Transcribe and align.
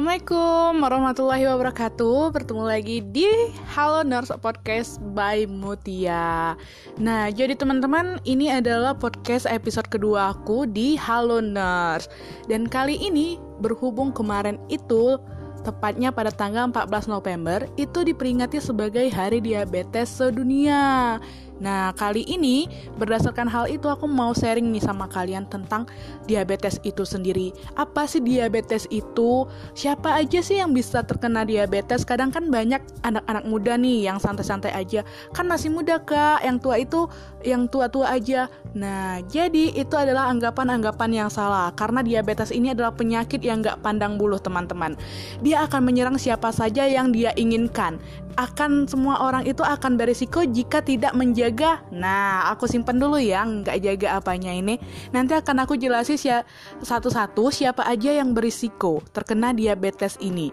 Assalamualaikum 0.00 0.80
warahmatullahi 0.80 1.44
wabarakatuh. 1.44 2.32
Bertemu 2.32 2.64
lagi 2.64 3.04
di 3.04 3.28
Halo 3.76 4.00
Nurse 4.00 4.32
Podcast 4.40 4.96
by 5.12 5.44
Mutia. 5.44 6.56
Nah 6.96 7.28
jadi 7.28 7.52
teman-teman 7.52 8.16
ini 8.24 8.48
adalah 8.48 8.96
podcast 8.96 9.44
episode 9.44 9.92
kedua 9.92 10.32
aku 10.32 10.64
di 10.64 10.96
Halo 10.96 11.44
Nurse 11.44 12.08
Dan 12.48 12.64
kali 12.64 12.96
ini 12.96 13.36
berhubung 13.60 14.08
kemarin 14.16 14.56
itu 14.72 15.20
Tepatnya 15.68 16.08
pada 16.08 16.32
tanggal 16.32 16.72
14 16.72 17.04
November 17.04 17.68
Itu 17.76 18.00
diperingati 18.00 18.56
sebagai 18.56 19.04
Hari 19.12 19.44
Diabetes 19.44 20.08
Sedunia 20.08 21.20
Nah, 21.60 21.92
kali 21.92 22.24
ini 22.24 22.66
berdasarkan 22.96 23.46
hal 23.46 23.68
itu 23.68 23.86
aku 23.86 24.08
mau 24.08 24.32
sharing 24.32 24.72
nih 24.72 24.80
sama 24.80 25.06
kalian 25.06 25.44
tentang 25.46 25.84
diabetes 26.24 26.80
itu 26.82 27.04
sendiri. 27.04 27.52
Apa 27.76 28.08
sih 28.08 28.24
diabetes 28.24 28.88
itu? 28.88 29.44
Siapa 29.76 30.16
aja 30.16 30.40
sih 30.40 30.58
yang 30.58 30.72
bisa 30.72 31.04
terkena 31.04 31.44
diabetes? 31.44 32.02
Kadang 32.08 32.32
kan 32.32 32.48
banyak 32.48 32.80
anak-anak 33.04 33.44
muda 33.44 33.76
nih 33.76 34.08
yang 34.08 34.16
santai-santai 34.16 34.72
aja. 34.72 35.04
Kan 35.36 35.46
masih 35.46 35.68
muda, 35.68 36.00
Kak. 36.00 36.42
Yang 36.42 36.56
tua 36.64 36.76
itu 36.80 37.00
yang 37.44 37.68
tua-tua 37.68 38.16
aja. 38.16 38.48
Nah, 38.72 39.20
jadi 39.28 39.76
itu 39.76 39.94
adalah 39.96 40.32
anggapan-anggapan 40.32 41.24
yang 41.24 41.30
salah 41.32 41.72
karena 41.76 42.00
diabetes 42.00 42.52
ini 42.52 42.72
adalah 42.72 42.92
penyakit 42.96 43.44
yang 43.44 43.60
gak 43.60 43.84
pandang 43.84 44.16
buluh, 44.16 44.40
teman-teman. 44.40 44.96
Dia 45.44 45.68
akan 45.68 45.84
menyerang 45.84 46.16
siapa 46.16 46.48
saja 46.52 46.88
yang 46.88 47.12
dia 47.12 47.36
inginkan. 47.36 48.00
Akan 48.38 48.86
semua 48.86 49.22
orang 49.22 49.42
itu 49.46 49.60
akan 49.64 49.98
berisiko 49.98 50.46
jika 50.46 50.80
tidak 50.80 51.12
menjaga 51.18 51.40
jaga. 51.40 51.72
Nah, 51.90 52.52
aku 52.52 52.68
simpen 52.68 53.00
dulu 53.00 53.16
ya, 53.16 53.42
nggak 53.42 53.80
jaga 53.80 54.08
apanya 54.20 54.52
ini. 54.52 54.76
Nanti 55.10 55.32
akan 55.34 55.64
aku 55.64 55.74
jelasin 55.80 56.20
ya 56.20 56.38
satu-satu 56.84 57.48
siapa 57.48 57.82
aja 57.88 58.12
yang 58.12 58.36
berisiko 58.36 59.00
terkena 59.10 59.50
diabetes 59.56 60.20
ini. 60.20 60.52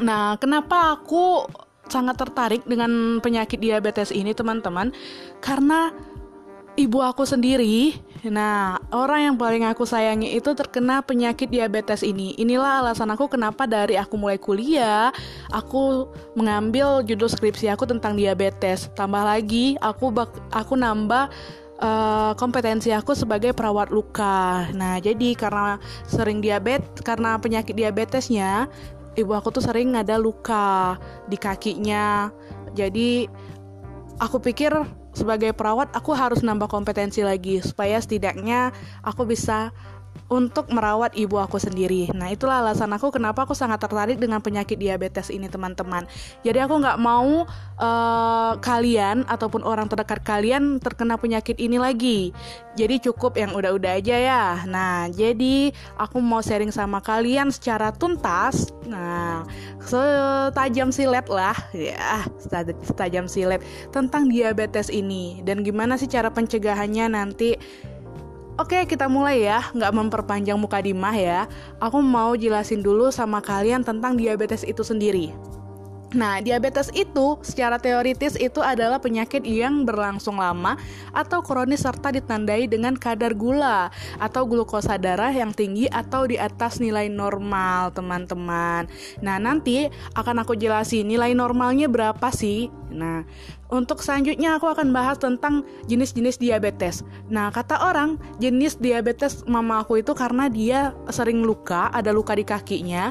Nah, 0.00 0.40
kenapa 0.40 0.96
aku 0.96 1.44
sangat 1.92 2.16
tertarik 2.16 2.64
dengan 2.64 3.20
penyakit 3.20 3.60
diabetes 3.60 4.08
ini, 4.10 4.32
teman-teman? 4.32 4.90
Karena 5.44 5.92
ibu 6.76 6.98
aku 7.04 7.28
sendiri 7.28 7.96
Nah, 8.22 8.78
orang 8.94 9.34
yang 9.34 9.34
paling 9.34 9.66
aku 9.66 9.82
sayangi 9.82 10.38
itu 10.38 10.54
terkena 10.54 11.02
penyakit 11.02 11.50
diabetes 11.50 12.06
ini. 12.06 12.38
Inilah 12.38 12.86
alasan 12.86 13.10
aku 13.10 13.26
kenapa 13.26 13.66
dari 13.66 13.98
aku 13.98 14.14
mulai 14.14 14.38
kuliah, 14.38 15.10
aku 15.50 16.06
mengambil 16.38 17.02
judul 17.02 17.26
skripsi 17.26 17.66
aku 17.66 17.82
tentang 17.90 18.14
diabetes. 18.14 18.86
Tambah 18.94 19.26
lagi, 19.26 19.74
aku 19.82 20.14
bak 20.14 20.30
aku 20.54 20.78
nambah 20.78 21.34
uh, 21.82 22.30
kompetensi 22.38 22.94
aku 22.94 23.18
sebagai 23.18 23.50
perawat 23.50 23.90
luka. 23.90 24.70
Nah, 24.70 25.02
jadi 25.02 25.34
karena 25.34 25.82
sering 26.06 26.38
diabetes, 26.38 27.02
karena 27.02 27.42
penyakit 27.42 27.74
diabetesnya, 27.74 28.70
ibu 29.18 29.34
aku 29.34 29.50
tuh 29.50 29.66
sering 29.66 29.98
ada 29.98 30.14
luka 30.14 30.94
di 31.26 31.34
kakinya. 31.34 32.30
Jadi 32.78 33.26
aku 34.22 34.38
pikir 34.38 35.01
sebagai 35.12 35.52
perawat 35.52 35.92
aku 35.92 36.16
harus 36.16 36.40
nambah 36.40 36.68
kompetensi 36.68 37.20
lagi 37.20 37.60
supaya 37.60 38.00
setidaknya 38.00 38.72
aku 39.04 39.28
bisa 39.28 39.70
untuk 40.32 40.72
merawat 40.72 41.12
ibu 41.12 41.36
aku 41.36 41.60
sendiri. 41.60 42.08
Nah, 42.16 42.32
itulah 42.32 42.64
alasan 42.64 42.88
aku 42.96 43.12
kenapa 43.12 43.44
aku 43.44 43.52
sangat 43.52 43.84
tertarik 43.84 44.16
dengan 44.16 44.40
penyakit 44.40 44.80
diabetes 44.80 45.28
ini, 45.28 45.44
teman-teman. 45.44 46.08
Jadi 46.40 46.56
aku 46.56 46.80
nggak 46.80 46.96
mau 46.96 47.44
uh, 47.76 48.52
kalian 48.64 49.28
ataupun 49.28 49.60
orang 49.60 49.92
terdekat 49.92 50.24
kalian 50.24 50.80
terkena 50.80 51.20
penyakit 51.20 51.60
ini 51.60 51.76
lagi. 51.76 52.32
Jadi 52.72 53.04
cukup 53.04 53.36
yang 53.36 53.52
udah-udah 53.52 54.00
aja 54.00 54.16
ya. 54.16 54.44
Nah, 54.64 55.12
jadi 55.12 55.76
aku 56.00 56.16
mau 56.24 56.40
sharing 56.40 56.72
sama 56.72 57.04
kalian 57.04 57.52
secara 57.52 57.92
tuntas. 57.92 58.72
Nah, 58.88 59.44
setajam 59.84 60.88
silet 60.88 61.28
lah, 61.28 61.56
ya, 61.76 62.24
setajam 62.88 63.28
silet 63.28 63.60
tentang 63.92 64.32
diabetes 64.32 64.88
ini 64.88 65.44
dan 65.44 65.60
gimana 65.60 66.00
sih 66.00 66.08
cara 66.08 66.32
pencegahannya 66.32 67.12
nanti 67.12 67.60
Oke, 68.60 68.84
kita 68.84 69.08
mulai 69.08 69.48
ya, 69.48 69.64
nggak 69.72 69.92
memperpanjang 69.96 70.60
muka 70.60 70.84
dimah 70.84 71.16
ya. 71.16 71.48
Aku 71.80 72.04
mau 72.04 72.36
jelasin 72.36 72.84
dulu 72.84 73.08
sama 73.08 73.40
kalian 73.40 73.80
tentang 73.80 74.12
diabetes 74.12 74.60
itu 74.60 74.84
sendiri. 74.84 75.32
Nah, 76.12 76.44
diabetes 76.44 76.92
itu 76.92 77.40
secara 77.40 77.80
teoritis 77.80 78.36
itu 78.36 78.60
adalah 78.60 79.00
penyakit 79.00 79.40
yang 79.48 79.88
berlangsung 79.88 80.36
lama 80.36 80.76
atau 81.16 81.40
kronis 81.40 81.84
serta 81.84 82.12
ditandai 82.12 82.68
dengan 82.68 82.92
kadar 82.92 83.32
gula 83.32 83.88
atau 84.20 84.44
glukosa 84.44 85.00
darah 85.00 85.32
yang 85.32 85.56
tinggi 85.56 85.88
atau 85.88 86.28
di 86.28 86.36
atas 86.36 86.84
nilai 86.84 87.08
normal, 87.08 87.96
teman-teman. 87.96 88.84
Nah, 89.24 89.36
nanti 89.40 89.88
akan 90.12 90.44
aku 90.44 90.52
jelasin 90.52 91.08
nilai 91.08 91.32
normalnya 91.32 91.88
berapa 91.88 92.28
sih. 92.28 92.68
Nah, 92.92 93.24
untuk 93.72 94.04
selanjutnya 94.04 94.60
aku 94.60 94.68
akan 94.68 94.92
bahas 94.92 95.16
tentang 95.16 95.64
jenis-jenis 95.88 96.36
diabetes. 96.36 97.00
Nah, 97.32 97.48
kata 97.48 97.80
orang, 97.88 98.20
jenis 98.36 98.76
diabetes 98.76 99.48
mama 99.48 99.80
aku 99.80 100.04
itu 100.04 100.12
karena 100.12 100.52
dia 100.52 100.92
sering 101.08 101.40
luka, 101.40 101.88
ada 101.88 102.12
luka 102.12 102.36
di 102.36 102.44
kakinya 102.44 103.08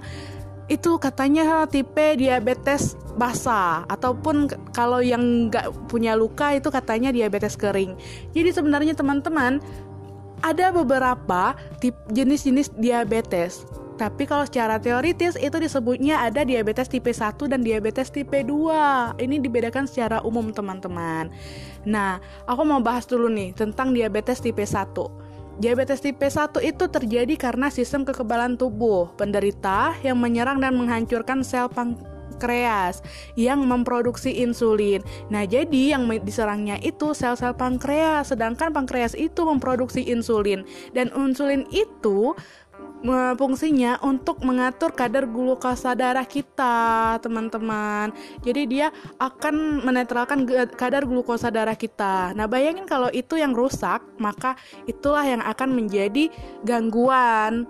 itu 0.71 0.95
katanya 1.03 1.67
tipe 1.67 2.15
diabetes 2.15 2.95
basah 3.19 3.83
ataupun 3.91 4.47
kalau 4.71 5.03
yang 5.03 5.51
nggak 5.51 5.67
punya 5.91 6.15
luka 6.15 6.55
itu 6.55 6.71
katanya 6.71 7.11
diabetes 7.11 7.59
kering. 7.59 7.99
Jadi 8.31 8.55
sebenarnya 8.55 8.95
teman-teman 8.95 9.59
ada 10.39 10.71
beberapa 10.71 11.59
jenis-jenis 12.15 12.71
diabetes. 12.79 13.67
Tapi 13.99 14.25
kalau 14.25 14.47
secara 14.47 14.81
teoritis 14.81 15.37
itu 15.37 15.53
disebutnya 15.61 16.25
ada 16.25 16.41
diabetes 16.41 16.89
tipe 16.89 17.13
1 17.13 17.37
dan 17.45 17.61
diabetes 17.61 18.09
tipe 18.09 18.39
2. 18.41 19.19
Ini 19.21 19.35
dibedakan 19.43 19.85
secara 19.85 20.25
umum 20.25 20.49
teman-teman. 20.49 21.29
Nah, 21.85 22.17
aku 22.49 22.65
mau 22.65 22.81
bahas 22.81 23.05
dulu 23.05 23.29
nih 23.29 23.53
tentang 23.53 23.93
diabetes 23.93 24.41
tipe 24.41 24.65
1. 24.65 25.20
Diabetes 25.61 26.01
tipe 26.01 26.25
1 26.25 26.57
itu 26.65 26.89
terjadi 26.89 27.37
karena 27.37 27.69
sistem 27.69 28.01
kekebalan 28.01 28.57
tubuh 28.57 29.13
penderita 29.13 29.93
yang 30.01 30.17
menyerang 30.17 30.57
dan 30.57 30.73
menghancurkan 30.73 31.45
sel 31.45 31.69
pankreas 31.69 33.05
yang 33.37 33.61
memproduksi 33.69 34.41
insulin. 34.41 35.05
Nah, 35.29 35.45
jadi 35.45 35.93
yang 35.93 36.09
diserangnya 36.25 36.81
itu 36.81 37.13
sel-sel 37.13 37.53
pankreas, 37.53 38.33
sedangkan 38.33 38.73
pankreas 38.73 39.13
itu 39.13 39.45
memproduksi 39.45 40.01
insulin 40.01 40.65
dan 40.97 41.13
insulin 41.13 41.69
itu 41.69 42.33
fungsinya 43.35 43.97
untuk 44.05 44.45
mengatur 44.45 44.93
kadar 44.93 45.25
glukosa 45.25 45.97
darah 45.97 46.25
kita, 46.25 47.17
teman-teman. 47.19 48.13
Jadi 48.45 48.61
dia 48.69 48.87
akan 49.17 49.81
menetralkan 49.81 50.45
kadar 50.77 51.09
glukosa 51.09 51.49
darah 51.49 51.73
kita. 51.73 52.37
Nah, 52.37 52.45
bayangin 52.45 52.85
kalau 52.85 53.09
itu 53.09 53.41
yang 53.41 53.57
rusak, 53.57 54.05
maka 54.21 54.53
itulah 54.85 55.25
yang 55.25 55.41
akan 55.41 55.69
menjadi 55.73 56.29
gangguan 56.61 57.65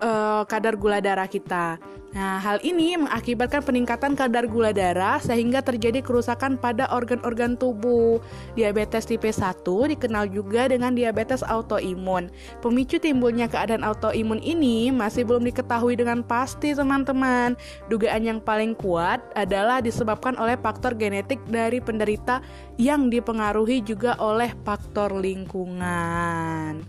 uh, 0.00 0.42
kadar 0.48 0.76
gula 0.76 1.00
darah 1.00 1.28
kita. 1.28 1.80
Nah, 2.16 2.40
hal 2.40 2.64
ini 2.64 2.96
mengakibatkan 2.96 3.60
peningkatan 3.60 4.16
kadar 4.16 4.48
gula 4.48 4.72
darah 4.72 5.20
sehingga 5.20 5.60
terjadi 5.60 6.00
kerusakan 6.00 6.56
pada 6.56 6.88
organ-organ 6.88 7.60
tubuh. 7.60 8.24
Diabetes 8.56 9.04
tipe 9.04 9.28
1 9.28 9.60
dikenal 9.66 10.32
juga 10.32 10.64
dengan 10.64 10.96
diabetes 10.96 11.44
autoimun. 11.44 12.32
Pemicu 12.64 12.96
timbulnya 12.96 13.52
keadaan 13.52 13.84
autoimun 13.84 14.40
ini 14.40 14.88
masih 14.88 15.28
belum 15.28 15.44
diketahui 15.44 15.92
dengan 16.00 16.24
pasti, 16.24 16.72
teman-teman. 16.72 17.52
Dugaan 17.92 18.24
yang 18.24 18.40
paling 18.40 18.72
kuat 18.80 19.20
adalah 19.36 19.84
disebabkan 19.84 20.40
oleh 20.40 20.56
faktor 20.56 20.96
genetik 20.96 21.44
dari 21.52 21.84
penderita 21.84 22.40
yang 22.80 23.12
dipengaruhi 23.12 23.84
juga 23.84 24.16
oleh 24.16 24.56
faktor 24.64 25.20
lingkungan. 25.20 26.80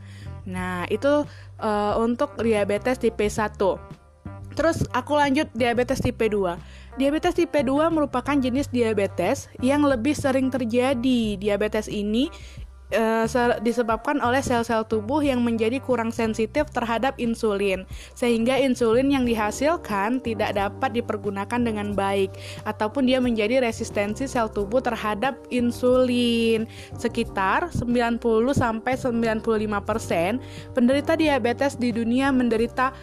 Nah, 0.48 0.88
itu 0.88 1.28
uh, 1.60 1.94
untuk 2.00 2.40
diabetes 2.40 2.98
tipe 2.98 3.28
1. 3.28 3.60
Terus 4.58 4.90
aku 4.90 5.14
lanjut 5.14 5.52
diabetes 5.54 6.02
tipe 6.02 6.26
2. 6.26 6.98
Diabetes 6.98 7.38
tipe 7.38 7.62
2 7.62 7.94
merupakan 7.94 8.34
jenis 8.34 8.74
diabetes 8.74 9.52
yang 9.62 9.86
lebih 9.86 10.18
sering 10.18 10.50
terjadi. 10.50 11.38
Diabetes 11.38 11.86
ini 11.86 12.34
uh, 12.94 13.26
disebabkan 13.60 14.22
oleh 14.24 14.40
sel-sel 14.40 14.86
tubuh 14.88 15.20
yang 15.20 15.44
menjadi 15.44 15.82
kurang 15.84 16.14
sensitif 16.14 16.70
terhadap 16.72 17.18
insulin, 17.20 17.84
sehingga 18.16 18.56
insulin 18.60 19.12
yang 19.12 19.24
dihasilkan 19.28 20.24
tidak 20.24 20.56
dapat 20.56 20.96
dipergunakan 20.96 21.60
dengan 21.60 21.92
baik, 21.98 22.32
ataupun 22.64 23.10
dia 23.10 23.20
menjadi 23.20 23.60
resistensi 23.64 24.30
sel 24.30 24.48
tubuh 24.52 24.80
terhadap 24.80 25.36
insulin. 25.52 26.70
Sekitar 26.96 27.72
90-95% 27.76 28.22
penderita 30.76 31.14
diabetes 31.18 31.76
di 31.76 31.90
dunia 31.92 32.32
menderita 32.32 32.94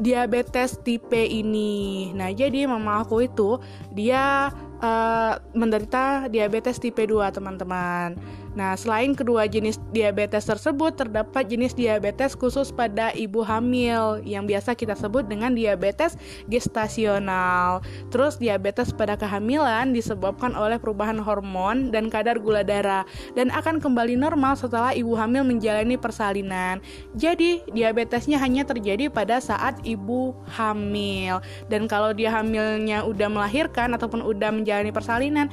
diabetes 0.00 0.80
tipe 0.82 1.20
ini. 1.20 2.10
Nah, 2.16 2.30
jadi 2.34 2.66
mama 2.66 3.02
aku 3.06 3.26
itu 3.26 3.60
dia 3.94 4.50
uh, 4.82 5.32
menderita 5.54 6.26
diabetes 6.28 6.82
tipe 6.82 7.04
2, 7.04 7.30
teman-teman. 7.30 8.18
Nah, 8.54 8.78
selain 8.78 9.18
kedua 9.18 9.50
jenis 9.50 9.82
diabetes 9.90 10.46
tersebut, 10.46 10.94
terdapat 10.94 11.50
jenis 11.50 11.74
diabetes 11.74 12.38
khusus 12.38 12.70
pada 12.70 13.10
ibu 13.10 13.42
hamil 13.42 14.22
yang 14.22 14.46
biasa 14.46 14.78
kita 14.78 14.94
sebut 14.94 15.26
dengan 15.26 15.58
diabetes 15.58 16.14
gestasional. 16.46 17.82
Terus 18.14 18.38
diabetes 18.38 18.94
pada 18.94 19.18
kehamilan 19.18 19.90
disebabkan 19.90 20.54
oleh 20.54 20.78
perubahan 20.78 21.18
hormon 21.18 21.90
dan 21.90 22.06
kadar 22.06 22.38
gula 22.38 22.62
darah 22.62 23.02
dan 23.34 23.50
akan 23.50 23.82
kembali 23.82 24.14
normal 24.14 24.54
setelah 24.54 24.94
ibu 24.94 25.18
hamil 25.18 25.42
menjalani 25.42 25.98
persalinan. 25.98 26.78
Jadi, 27.18 27.66
diabetesnya 27.74 28.38
hanya 28.38 28.62
terjadi 28.62 29.10
pada 29.10 29.42
saat 29.42 29.82
ibu 29.82 30.30
hamil. 30.54 31.42
Dan 31.66 31.90
kalau 31.90 32.14
dia 32.14 32.30
hamilnya 32.30 33.02
udah 33.02 33.26
melahirkan 33.26 33.98
ataupun 33.98 34.22
udah 34.22 34.54
menjalani 34.54 34.94
persalinan, 34.94 35.50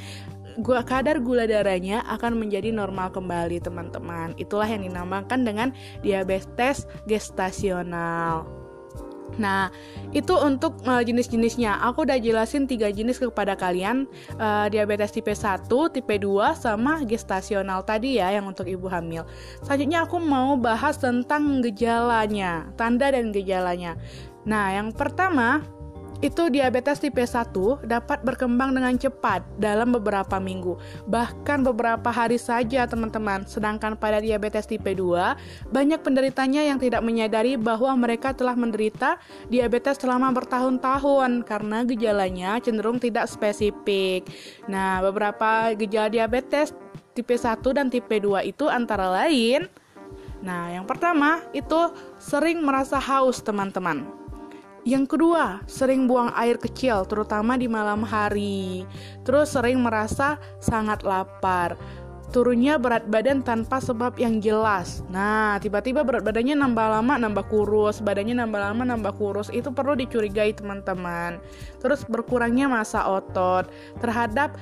gua 0.60 0.84
kadar 0.84 1.24
gula 1.24 1.48
darahnya 1.48 2.04
akan 2.12 2.36
menjadi 2.36 2.76
normal 2.76 3.14
kembali 3.16 3.64
teman-teman 3.64 4.36
itulah 4.36 4.68
yang 4.68 4.84
dinamakan 4.84 5.48
dengan 5.48 5.70
diabetes 6.04 6.90
gestasional 7.08 8.62
Nah, 9.40 9.72
itu 10.12 10.36
untuk 10.36 10.76
uh, 10.84 11.00
jenis-jenisnya. 11.00 11.80
Aku 11.88 12.04
udah 12.04 12.20
jelasin 12.20 12.68
tiga 12.68 12.92
jenis 12.92 13.22
kepada 13.22 13.56
kalian, 13.56 14.10
uh, 14.42 14.68
diabetes 14.68 15.16
tipe 15.16 15.32
1, 15.32 15.68
tipe 15.68 16.16
2, 16.20 16.58
sama 16.58 17.00
gestasional 17.08 17.86
tadi 17.86 18.20
ya 18.20 18.34
yang 18.34 18.50
untuk 18.50 18.68
ibu 18.68 18.92
hamil. 18.92 19.24
Selanjutnya 19.64 20.04
aku 20.04 20.18
mau 20.20 20.60
bahas 20.60 21.00
tentang 21.00 21.64
gejalanya, 21.64 22.68
tanda 22.76 23.14
dan 23.14 23.32
gejalanya. 23.32 23.96
Nah, 24.44 24.74
yang 24.74 24.92
pertama 24.92 25.62
itu 26.22 26.54
diabetes 26.54 27.02
tipe 27.02 27.22
1 27.22 27.50
dapat 27.86 28.22
berkembang 28.22 28.78
dengan 28.78 28.94
cepat 28.94 29.42
dalam 29.58 29.90
beberapa 29.90 30.38
minggu, 30.38 30.78
bahkan 31.10 31.66
beberapa 31.66 32.14
hari 32.14 32.38
saja 32.38 32.86
teman-teman. 32.86 33.44
Sedangkan 33.50 33.98
pada 33.98 34.22
diabetes 34.22 34.70
tipe 34.70 34.94
2, 34.94 35.74
banyak 35.74 36.00
penderitanya 36.06 36.62
yang 36.62 36.78
tidak 36.78 37.02
menyadari 37.02 37.58
bahwa 37.58 37.98
mereka 37.98 38.38
telah 38.38 38.54
menderita 38.54 39.18
diabetes 39.50 39.98
selama 39.98 40.30
bertahun-tahun 40.30 41.42
karena 41.42 41.82
gejalanya 41.84 42.62
cenderung 42.62 43.02
tidak 43.02 43.26
spesifik. 43.26 44.30
Nah, 44.70 45.02
beberapa 45.02 45.74
gejala 45.74 46.14
diabetes 46.14 46.72
tipe 47.18 47.34
1 47.34 47.66
dan 47.74 47.90
tipe 47.90 48.14
2 48.14 48.46
itu 48.46 48.70
antara 48.70 49.10
lain 49.10 49.66
Nah, 50.42 50.74
yang 50.74 50.90
pertama 50.90 51.38
itu 51.54 51.78
sering 52.18 52.66
merasa 52.66 52.98
haus, 52.98 53.46
teman-teman. 53.46 54.21
Yang 54.82 55.14
kedua, 55.14 55.62
sering 55.70 56.10
buang 56.10 56.34
air 56.34 56.58
kecil, 56.58 57.06
terutama 57.06 57.54
di 57.54 57.70
malam 57.70 58.02
hari. 58.02 58.82
Terus 59.22 59.54
sering 59.54 59.78
merasa 59.78 60.42
sangat 60.58 61.06
lapar. 61.06 61.78
Turunnya 62.32 62.80
berat 62.80 63.06
badan 63.12 63.44
tanpa 63.44 63.84
sebab 63.84 64.16
yang 64.16 64.40
jelas. 64.40 65.04
Nah, 65.12 65.60
tiba-tiba 65.60 66.02
berat 66.02 66.24
badannya 66.24 66.56
nambah 66.56 66.88
lama, 66.98 67.14
nambah 67.20 67.46
kurus, 67.52 68.00
badannya 68.00 68.40
nambah 68.42 68.72
lama, 68.72 68.84
nambah 68.88 69.14
kurus. 69.20 69.52
Itu 69.52 69.70
perlu 69.70 70.00
dicurigai, 70.00 70.56
teman-teman. 70.56 71.44
Terus 71.84 72.08
berkurangnya 72.08 72.72
masa 72.72 73.04
otot 73.04 73.68
terhadap 74.00 74.56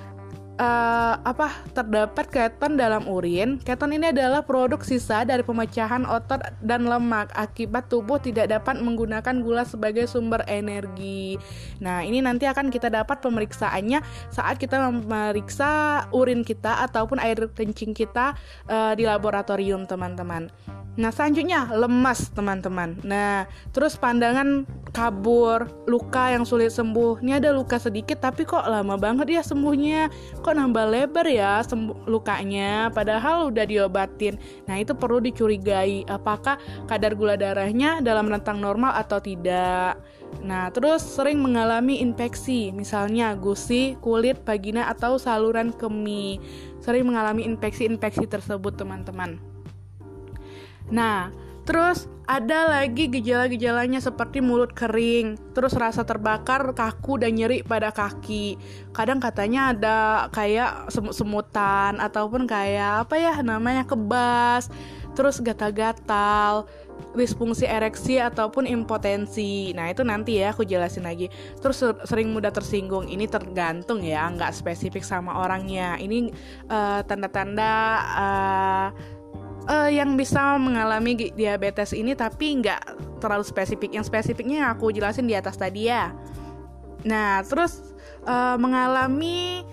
uh, 0.59 1.13
apa 1.23 1.63
terdapat 1.71 2.27
keton 2.27 2.75
dalam 2.75 3.07
urin. 3.07 3.57
Keton 3.63 3.95
ini 3.95 4.11
adalah 4.11 4.43
produk 4.43 4.83
sisa 4.83 5.23
dari 5.23 5.41
pemecahan 5.41 6.03
otot 6.03 6.43
dan 6.61 6.85
lemak 6.85 7.31
akibat 7.33 7.87
tubuh 7.87 8.19
tidak 8.19 8.51
dapat 8.51 8.83
menggunakan 8.83 9.41
gula 9.41 9.63
sebagai 9.63 10.05
sumber 10.05 10.43
energi. 10.45 11.39
Nah, 11.79 12.03
ini 12.03 12.19
nanti 12.19 12.45
akan 12.45 12.69
kita 12.69 12.91
dapat 12.91 13.23
pemeriksaannya 13.23 14.03
saat 14.29 14.59
kita 14.59 14.91
memeriksa 14.91 16.03
urin 16.11 16.43
kita 16.43 16.83
ataupun 16.85 17.17
air 17.23 17.39
kencing 17.55 17.95
kita 17.95 18.35
uh, 18.67 18.93
di 18.93 19.07
laboratorium, 19.07 19.87
teman-teman. 19.87 20.51
Nah, 20.99 21.15
selanjutnya 21.15 21.71
lemas, 21.71 22.27
teman-teman. 22.35 22.99
Nah, 23.07 23.47
terus 23.71 23.95
pandangan 23.95 24.67
kabur, 24.91 25.69
luka 25.87 26.35
yang 26.35 26.43
sulit 26.43 26.75
sembuh. 26.75 27.23
Ini 27.23 27.39
ada 27.39 27.55
luka 27.55 27.79
sedikit 27.79 28.19
tapi 28.19 28.43
kok 28.43 28.67
lama 28.67 28.99
banget 28.99 29.31
ya 29.31 29.39
sembuhnya. 29.39 30.11
Kok 30.43 30.48
nambah 30.51 30.85
lebar 30.89 31.27
ya 31.29 31.61
lukanya 32.05 32.89
padahal 32.93 33.49
udah 33.53 33.65
diobatin. 33.65 34.37
Nah, 34.65 34.77
itu 34.77 34.93
perlu 34.93 35.21
dicurigai 35.23 36.05
apakah 36.09 36.57
kadar 36.85 37.13
gula 37.13 37.39
darahnya 37.39 37.99
dalam 37.99 38.27
rentang 38.29 38.59
normal 38.59 38.95
atau 38.97 39.17
tidak. 39.21 39.99
Nah, 40.45 40.69
terus 40.69 41.01
sering 41.01 41.41
mengalami 41.41 41.99
infeksi, 41.99 42.69
misalnya 42.69 43.33
gusi, 43.33 43.97
kulit, 43.99 44.37
vagina 44.45 44.85
atau 44.87 45.17
saluran 45.17 45.73
kemih. 45.73 46.37
Sering 46.79 47.03
mengalami 47.09 47.43
infeksi-infeksi 47.49 48.29
tersebut, 48.29 48.77
teman-teman. 48.77 49.41
Nah, 50.89 51.33
terus 51.69 52.09
ada 52.25 52.65
lagi 52.65 53.05
gejala-gejalanya 53.05 54.01
seperti 54.01 54.41
mulut 54.41 54.73
kering, 54.73 55.37
terus 55.53 55.77
rasa 55.77 56.01
terbakar, 56.01 56.73
kaku 56.73 57.21
dan 57.21 57.37
nyeri 57.37 57.61
pada 57.61 57.93
kaki. 57.93 58.57
Kadang 58.89 59.21
katanya 59.21 59.73
ada 59.73 59.97
kayak 60.33 60.89
semut-semutan 60.89 62.01
ataupun 62.01 62.49
kayak 62.49 63.05
apa 63.05 63.15
ya 63.17 63.33
namanya 63.45 63.85
kebas, 63.85 64.69
terus 65.17 65.41
gatal-gatal, 65.41 66.69
disfungsi 67.17 67.65
ereksi 67.65 68.21
ataupun 68.21 68.69
impotensi. 68.69 69.73
Nah, 69.73 69.89
itu 69.89 70.05
nanti 70.05 70.37
ya 70.37 70.53
aku 70.53 70.65
jelasin 70.65 71.05
lagi. 71.05 71.33
Terus 71.61 71.81
sering 72.05 72.29
mudah 72.29 72.53
tersinggung. 72.53 73.09
Ini 73.09 73.25
tergantung 73.25 74.05
ya, 74.05 74.29
nggak 74.29 74.53
spesifik 74.53 75.01
sama 75.01 75.37
orangnya. 75.41 75.97
Ini 75.97 76.29
uh, 76.69 77.01
tanda-tanda 77.05 77.73
uh, 78.17 78.87
uh, 79.67 79.89
yang 79.91 80.15
bisa 80.15 80.55
mengalami 80.61 81.33
diabetes 81.33 81.91
ini 81.91 82.15
tapi 82.15 82.61
nggak 82.63 83.19
terlalu 83.19 83.43
spesifik. 83.43 83.97
Yang 83.97 84.07
spesifiknya 84.07 84.71
aku 84.71 84.93
jelasin 84.93 85.27
di 85.27 85.35
atas 85.35 85.59
tadi 85.59 85.91
ya. 85.91 86.13
Nah, 87.03 87.43
terus 87.43 87.95
uh, 88.27 88.55
mengalami 88.59 89.63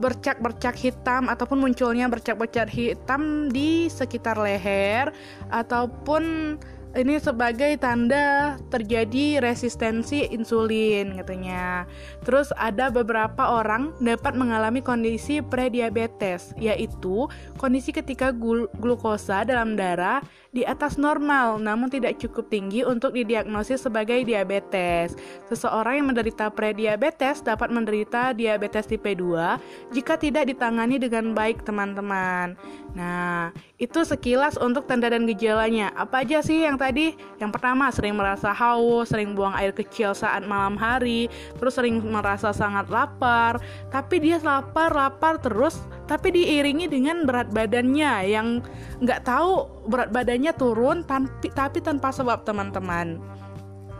bercak-bercak 0.00 0.72
uh, 0.72 0.80
hitam 0.80 1.28
ataupun 1.28 1.60
munculnya 1.60 2.08
bercak-bercak 2.08 2.72
hitam 2.72 3.52
di 3.52 3.84
sekitar 3.92 4.40
leher 4.40 5.12
ataupun 5.52 6.56
ini 6.92 7.16
sebagai 7.16 7.72
tanda 7.80 8.60
terjadi 8.68 9.40
resistensi 9.40 10.28
insulin 10.28 11.16
katanya. 11.16 11.88
Terus 12.24 12.52
ada 12.60 12.92
beberapa 12.92 13.56
orang 13.56 13.96
dapat 13.96 14.36
mengalami 14.36 14.84
kondisi 14.84 15.40
prediabetes 15.40 16.52
yaitu 16.60 17.26
kondisi 17.56 17.96
ketika 17.96 18.28
gul 18.30 18.68
glukosa 18.76 19.44
dalam 19.48 19.72
darah 19.72 20.20
di 20.52 20.68
atas 20.68 21.00
normal 21.00 21.56
namun 21.56 21.88
tidak 21.88 22.20
cukup 22.20 22.52
tinggi 22.52 22.84
untuk 22.84 23.16
didiagnosis 23.16 23.88
sebagai 23.88 24.20
diabetes. 24.28 25.16
Seseorang 25.48 26.04
yang 26.04 26.08
menderita 26.12 26.52
prediabetes 26.52 27.40
dapat 27.40 27.72
menderita 27.72 28.36
diabetes 28.36 28.84
tipe 28.84 29.16
2 29.16 29.96
jika 29.96 30.20
tidak 30.20 30.44
ditangani 30.52 31.00
dengan 31.00 31.32
baik 31.32 31.64
teman-teman. 31.64 32.54
Nah, 32.92 33.56
itu 33.80 34.04
sekilas 34.04 34.60
untuk 34.60 34.84
tanda 34.84 35.08
dan 35.08 35.24
gejalanya. 35.24 35.88
Apa 35.96 36.28
aja 36.28 36.44
sih 36.44 36.60
yang 36.60 36.76
tadi? 36.76 37.16
Yang 37.40 37.50
pertama, 37.56 37.88
sering 37.88 38.12
merasa 38.12 38.52
haus, 38.52 39.08
sering 39.08 39.32
buang 39.32 39.56
air 39.56 39.72
kecil 39.72 40.12
saat 40.12 40.44
malam 40.44 40.76
hari, 40.76 41.32
terus 41.56 41.80
sering 41.80 42.04
merasa 42.04 42.52
sangat 42.52 42.92
lapar, 42.92 43.56
tapi 43.88 44.20
dia 44.20 44.36
lapar, 44.44 44.92
lapar 44.92 45.40
terus, 45.40 45.80
tapi 46.04 46.36
diiringi 46.36 46.84
dengan 46.84 47.24
berat 47.24 47.48
badannya 47.48 48.28
yang 48.28 48.60
nggak 49.00 49.24
tahu 49.24 49.72
berat 49.88 50.12
badannya 50.12 50.52
turun 50.52 51.00
tapi, 51.08 51.48
tapi 51.48 51.80
tanpa 51.80 52.12
sebab 52.12 52.44
teman-teman. 52.44 53.16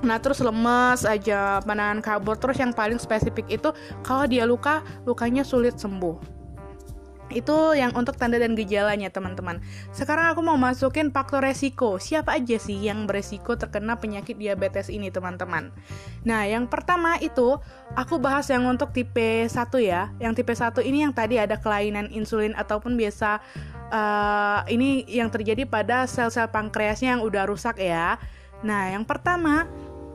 Nah 0.02 0.18
terus 0.18 0.42
lemes 0.42 1.06
aja, 1.06 1.62
pandangan 1.62 2.02
kabur 2.02 2.34
Terus 2.34 2.58
yang 2.58 2.75
paling 2.75 2.99
spesifik 2.99 3.46
itu 3.46 3.70
Kalau 4.02 4.26
dia 4.26 4.42
luka, 4.42 4.82
lukanya 5.06 5.46
sulit 5.46 5.78
sembuh 5.78 6.41
itu 7.32 7.74
yang 7.74 7.92
untuk 7.96 8.14
tanda 8.14 8.38
dan 8.38 8.54
gejalanya 8.54 9.08
teman-teman. 9.08 9.58
Sekarang 9.90 10.32
aku 10.32 10.40
mau 10.44 10.54
masukin 10.60 11.10
faktor 11.10 11.42
resiko. 11.42 11.96
Siapa 11.98 12.38
aja 12.38 12.56
sih 12.60 12.76
yang 12.76 13.04
beresiko 13.08 13.58
terkena 13.58 13.98
penyakit 13.98 14.38
diabetes 14.38 14.92
ini 14.92 15.08
teman-teman? 15.08 15.74
Nah 16.22 16.46
yang 16.46 16.70
pertama 16.70 17.18
itu 17.18 17.58
aku 17.96 18.22
bahas 18.22 18.48
yang 18.52 18.68
untuk 18.68 18.94
tipe 18.94 19.48
1 19.48 19.52
ya. 19.82 20.12
Yang 20.22 20.44
tipe 20.44 20.52
1 20.54 20.80
ini 20.84 21.04
yang 21.04 21.12
tadi 21.12 21.40
ada 21.40 21.58
kelainan 21.58 22.12
insulin 22.12 22.54
ataupun 22.54 22.94
biasa 22.94 23.42
uh, 23.92 24.60
ini 24.70 25.04
yang 25.08 25.28
terjadi 25.28 25.68
pada 25.68 26.08
sel-sel 26.08 26.48
pankreasnya 26.48 27.18
yang 27.18 27.22
udah 27.22 27.44
rusak 27.44 27.78
ya. 27.78 28.16
Nah 28.64 28.94
yang 28.94 29.04
pertama 29.04 29.68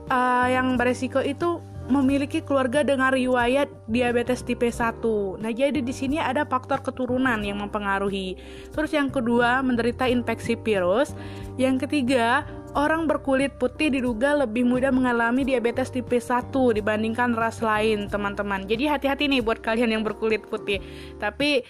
uh, 0.10 0.48
yang 0.50 0.76
beresiko 0.76 1.22
itu 1.22 1.62
memiliki 1.88 2.44
keluarga 2.44 2.84
dengan 2.84 3.16
riwayat 3.16 3.72
diabetes 3.88 4.44
tipe 4.44 4.68
1. 4.68 5.40
Nah, 5.40 5.52
jadi 5.56 5.80
di 5.80 5.94
sini 5.96 6.20
ada 6.20 6.44
faktor 6.44 6.84
keturunan 6.84 7.40
yang 7.40 7.64
mempengaruhi. 7.64 8.36
Terus 8.76 8.92
yang 8.92 9.08
kedua, 9.08 9.64
menderita 9.64 10.04
infeksi 10.08 10.60
virus. 10.60 11.16
Yang 11.56 11.88
ketiga, 11.88 12.44
orang 12.76 13.08
berkulit 13.08 13.56
putih 13.56 13.88
diduga 13.88 14.36
lebih 14.44 14.68
mudah 14.68 14.92
mengalami 14.92 15.48
diabetes 15.48 15.88
tipe 15.88 16.20
1 16.20 16.52
dibandingkan 16.52 17.34
ras 17.34 17.64
lain, 17.64 18.12
teman-teman. 18.12 18.68
Jadi 18.68 18.92
hati-hati 18.92 19.32
nih 19.32 19.40
buat 19.40 19.64
kalian 19.64 19.96
yang 19.96 20.04
berkulit 20.04 20.44
putih. 20.46 20.84
Tapi 21.18 21.64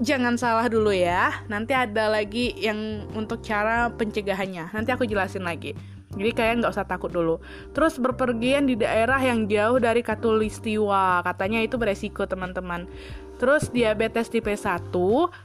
jangan 0.00 0.34
salah 0.36 0.66
dulu 0.68 0.92
ya. 0.92 1.44
Nanti 1.48 1.72
ada 1.72 2.08
lagi 2.10 2.52
yang 2.56 3.08
untuk 3.16 3.40
cara 3.40 3.88
pencegahannya. 3.92 4.72
Nanti 4.72 4.90
aku 4.92 5.08
jelasin 5.08 5.44
lagi. 5.44 5.76
Jadi 6.16 6.32
kalian 6.32 6.64
nggak 6.64 6.72
usah 6.72 6.88
takut 6.88 7.12
dulu. 7.12 7.42
Terus 7.76 8.00
berpergian 8.00 8.64
di 8.64 8.78
daerah 8.78 9.20
yang 9.20 9.44
jauh 9.50 9.76
dari 9.76 10.00
katulistiwa, 10.00 11.20
katanya 11.20 11.60
itu 11.60 11.76
beresiko 11.76 12.24
teman-teman. 12.24 12.88
Terus 13.36 13.68
diabetes 13.68 14.32
tipe 14.32 14.48
1 14.48 14.96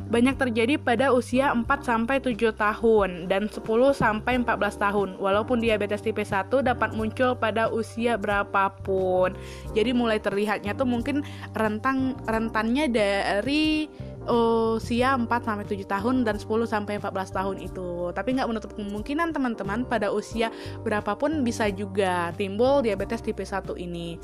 banyak 0.08 0.36
terjadi 0.40 0.80
pada 0.80 1.12
usia 1.12 1.52
4 1.52 1.68
sampai 1.84 2.24
7 2.24 2.56
tahun 2.56 3.28
dan 3.28 3.52
10 3.52 3.68
sampai 3.92 4.40
14 4.48 4.80
tahun. 4.80 5.10
Walaupun 5.20 5.60
diabetes 5.60 6.00
tipe 6.00 6.24
1 6.24 6.64
dapat 6.64 6.96
muncul 6.96 7.36
pada 7.36 7.68
usia 7.68 8.16
berapapun. 8.16 9.36
Jadi 9.76 9.92
mulai 9.92 10.24
terlihatnya 10.24 10.72
tuh 10.72 10.88
mungkin 10.88 11.20
rentang 11.52 12.16
rentannya 12.24 12.88
dari 12.88 13.92
usia 14.30 15.18
4 15.18 15.26
sampai 15.26 15.66
7 15.66 15.82
tahun 15.88 16.16
dan 16.22 16.38
10 16.38 16.46
sampai 16.70 17.02
14 17.02 17.38
tahun 17.38 17.58
itu. 17.58 18.14
Tapi 18.14 18.38
nggak 18.38 18.50
menutup 18.50 18.72
kemungkinan 18.78 19.34
teman-teman 19.34 19.86
pada 19.88 20.14
usia 20.14 20.54
berapapun 20.86 21.42
bisa 21.42 21.70
juga 21.74 22.30
timbul 22.38 22.86
diabetes 22.86 23.26
tipe 23.26 23.42
1 23.42 23.74
ini. 23.82 24.22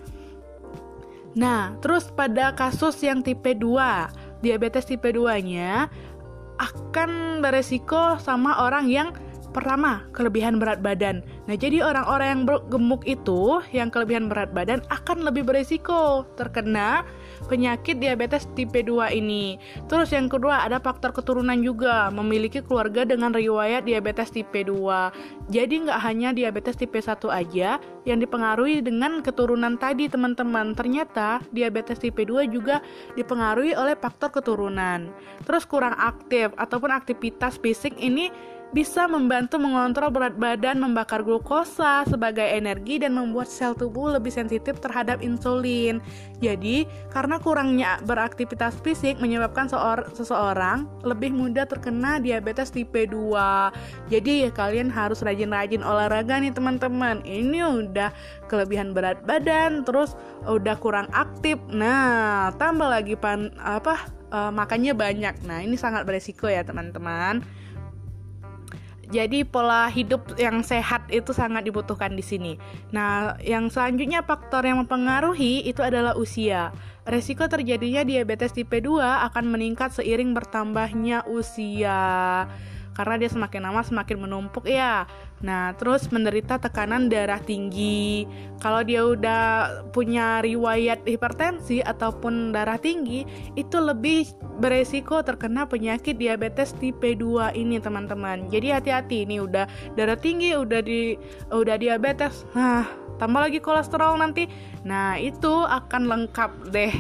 Nah, 1.38 1.78
terus 1.86 2.10
pada 2.10 2.54
kasus 2.58 2.98
yang 3.06 3.22
tipe 3.22 3.54
2, 3.54 4.42
diabetes 4.42 4.90
tipe 4.90 5.06
2-nya 5.14 5.86
akan 6.58 7.42
beresiko 7.46 8.18
sama 8.18 8.66
orang 8.66 8.90
yang 8.90 9.14
pertama, 9.58 10.06
kelebihan 10.14 10.62
berat 10.62 10.86
badan. 10.86 11.26
Nah, 11.50 11.58
jadi 11.58 11.82
orang-orang 11.82 12.28
yang 12.30 12.42
gemuk 12.70 13.02
itu, 13.10 13.58
yang 13.74 13.90
kelebihan 13.90 14.30
berat 14.30 14.54
badan 14.54 14.86
akan 14.94 15.26
lebih 15.26 15.50
beresiko 15.50 16.30
terkena 16.38 17.02
penyakit 17.50 17.98
diabetes 17.98 18.46
tipe 18.54 18.78
2 18.86 19.18
ini. 19.18 19.58
Terus 19.90 20.14
yang 20.14 20.30
kedua 20.30 20.62
ada 20.62 20.78
faktor 20.78 21.10
keturunan 21.10 21.58
juga, 21.66 22.14
memiliki 22.14 22.62
keluarga 22.62 23.02
dengan 23.10 23.34
riwayat 23.34 23.90
diabetes 23.90 24.30
tipe 24.30 24.62
2. 24.62 25.50
Jadi 25.50 25.90
nggak 25.90 26.00
hanya 26.06 26.30
diabetes 26.38 26.78
tipe 26.78 27.02
1 27.02 27.18
aja 27.34 27.82
yang 28.06 28.22
dipengaruhi 28.22 28.86
dengan 28.86 29.26
keturunan 29.26 29.82
tadi 29.82 30.06
teman-teman. 30.06 30.78
Ternyata 30.78 31.42
diabetes 31.50 31.98
tipe 31.98 32.22
2 32.22 32.46
juga 32.46 32.86
dipengaruhi 33.18 33.74
oleh 33.74 33.98
faktor 33.98 34.30
keturunan. 34.30 35.10
Terus 35.42 35.66
kurang 35.66 35.98
aktif 35.98 36.54
ataupun 36.62 36.94
aktivitas 36.94 37.58
fisik 37.58 37.98
ini 37.98 38.30
bisa 38.76 39.08
membantu 39.08 39.56
mengontrol 39.56 40.12
berat 40.12 40.36
badan, 40.36 40.84
membakar 40.84 41.24
glukosa 41.24 42.04
sebagai 42.04 42.44
energi 42.44 43.00
dan 43.00 43.16
membuat 43.16 43.48
sel 43.48 43.72
tubuh 43.72 44.12
lebih 44.12 44.30
sensitif 44.30 44.84
terhadap 44.84 45.24
insulin. 45.24 46.04
Jadi, 46.44 46.84
karena 47.10 47.40
kurangnya 47.40 48.04
beraktivitas 48.04 48.76
fisik 48.84 49.24
menyebabkan 49.24 49.72
seseorang 50.12 50.86
lebih 51.08 51.32
mudah 51.32 51.64
terkena 51.64 52.20
diabetes 52.20 52.70
tipe 52.70 53.08
2. 53.08 54.12
Jadi, 54.12 54.48
ya, 54.48 54.52
kalian 54.52 54.92
harus 54.92 55.24
rajin-rajin 55.24 55.82
olahraga 55.82 56.36
nih 56.38 56.52
teman-teman. 56.52 57.24
Ini 57.24 57.88
udah 57.88 58.12
kelebihan 58.52 58.92
berat 58.92 59.24
badan, 59.24 59.88
terus 59.88 60.20
udah 60.44 60.76
kurang 60.78 61.08
aktif. 61.16 61.56
Nah, 61.72 62.52
tambah 62.60 62.92
lagi 62.92 63.16
pan 63.16 63.50
apa 63.64 64.12
uh, 64.36 64.52
makannya 64.52 64.92
banyak. 64.92 65.48
Nah, 65.48 65.64
ini 65.64 65.80
sangat 65.80 66.04
beresiko 66.04 66.52
ya, 66.52 66.68
teman-teman. 66.68 67.42
Jadi 69.08 69.48
pola 69.48 69.88
hidup 69.88 70.36
yang 70.36 70.60
sehat 70.68 71.08
itu 71.08 71.32
sangat 71.32 71.64
dibutuhkan 71.64 72.12
di 72.12 72.20
sini. 72.20 72.60
Nah, 72.92 73.40
yang 73.40 73.72
selanjutnya 73.72 74.20
faktor 74.20 74.68
yang 74.68 74.84
mempengaruhi 74.84 75.64
itu 75.64 75.80
adalah 75.80 76.12
usia. 76.20 76.76
Resiko 77.08 77.48
terjadinya 77.48 78.04
diabetes 78.04 78.52
tipe 78.52 78.84
2 78.84 79.00
akan 79.32 79.46
meningkat 79.48 79.96
seiring 79.96 80.36
bertambahnya 80.36 81.24
usia 81.24 82.44
karena 82.98 83.16
dia 83.22 83.30
semakin 83.30 83.62
lama 83.70 83.86
semakin 83.86 84.18
menumpuk 84.26 84.66
ya. 84.66 85.06
Nah, 85.38 85.78
terus 85.78 86.10
menderita 86.10 86.58
tekanan 86.58 87.14
darah 87.14 87.38
tinggi. 87.38 88.26
Kalau 88.58 88.82
dia 88.82 89.06
udah 89.06 89.42
punya 89.94 90.42
riwayat 90.42 91.06
hipertensi 91.06 91.86
ataupun 91.86 92.50
darah 92.50 92.82
tinggi, 92.82 93.22
itu 93.54 93.78
lebih 93.78 94.26
beresiko 94.58 95.22
terkena 95.22 95.70
penyakit 95.70 96.18
diabetes 96.18 96.74
tipe 96.74 97.14
2 97.14 97.54
ini, 97.54 97.78
teman-teman. 97.78 98.50
Jadi 98.50 98.74
hati-hati 98.74 99.30
ini 99.30 99.38
udah 99.38 99.70
darah 99.94 100.18
tinggi, 100.18 100.58
udah 100.58 100.82
di 100.82 101.14
udah 101.54 101.76
diabetes. 101.78 102.42
Nah, 102.58 102.90
tambah 103.22 103.46
lagi 103.46 103.62
kolesterol 103.62 104.18
nanti. 104.18 104.50
Nah, 104.90 105.22
itu 105.22 105.54
akan 105.70 106.10
lengkap 106.10 106.74
deh 106.74 106.94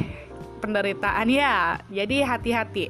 penderitaan 0.61 1.25
ya. 1.25 1.81
Jadi 1.89 2.21
hati-hati. 2.21 2.85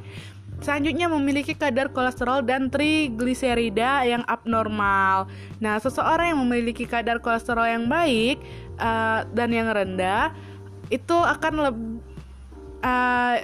Selanjutnya 0.57 1.05
memiliki 1.05 1.53
kadar 1.53 1.93
kolesterol 1.93 2.41
dan 2.41 2.73
trigliserida 2.73 4.01
yang 4.09 4.25
abnormal. 4.25 5.29
Nah, 5.61 5.77
seseorang 5.77 6.33
yang 6.33 6.39
memiliki 6.41 6.89
kadar 6.89 7.21
kolesterol 7.21 7.65
yang 7.69 7.85
baik 7.85 8.41
uh, 8.81 9.21
dan 9.37 9.53
yang 9.53 9.69
rendah 9.69 10.33
itu 10.89 11.13
akan 11.13 11.53
lebih 11.69 12.01
uh, 12.81 13.37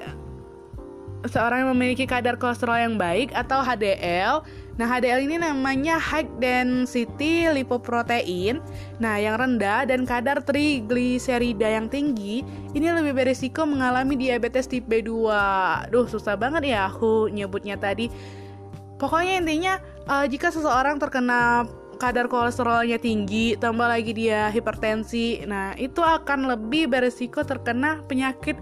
seorang 1.29 1.63
yang 1.63 1.71
memiliki 1.75 2.03
kadar 2.03 2.35
kolesterol 2.35 2.75
yang 2.75 2.95
baik 2.99 3.31
atau 3.31 3.63
HDL 3.63 4.43
Nah, 4.73 4.89
HDL 4.89 5.29
ini 5.29 5.37
namanya 5.37 6.01
high 6.01 6.25
density 6.41 7.45
lipoprotein. 7.45 8.57
Nah, 8.97 9.21
yang 9.21 9.37
rendah 9.37 9.85
dan 9.85 10.01
kadar 10.09 10.41
trigliserida 10.41 11.69
yang 11.69 11.85
tinggi 11.93 12.41
ini 12.73 12.87
lebih 12.89 13.13
berisiko 13.13 13.69
mengalami 13.69 14.17
diabetes 14.17 14.65
tipe 14.65 14.97
2. 15.05 15.93
Duh, 15.93 16.09
susah 16.09 16.33
banget 16.33 16.73
ya 16.73 16.89
aku 16.89 17.29
nyebutnya 17.29 17.77
tadi. 17.77 18.09
Pokoknya 18.97 19.45
intinya 19.45 19.73
uh, 20.09 20.25
jika 20.25 20.49
seseorang 20.49 20.97
terkena 20.97 21.69
kadar 22.01 22.25
kolesterolnya 22.25 22.97
tinggi, 22.97 23.53
tambah 23.53 23.85
lagi 23.85 24.11
dia 24.11 24.49
hipertensi, 24.49 25.45
nah 25.47 25.71
itu 25.79 26.03
akan 26.03 26.51
lebih 26.51 26.91
berisiko 26.91 27.45
terkena 27.45 28.03
penyakit 28.09 28.59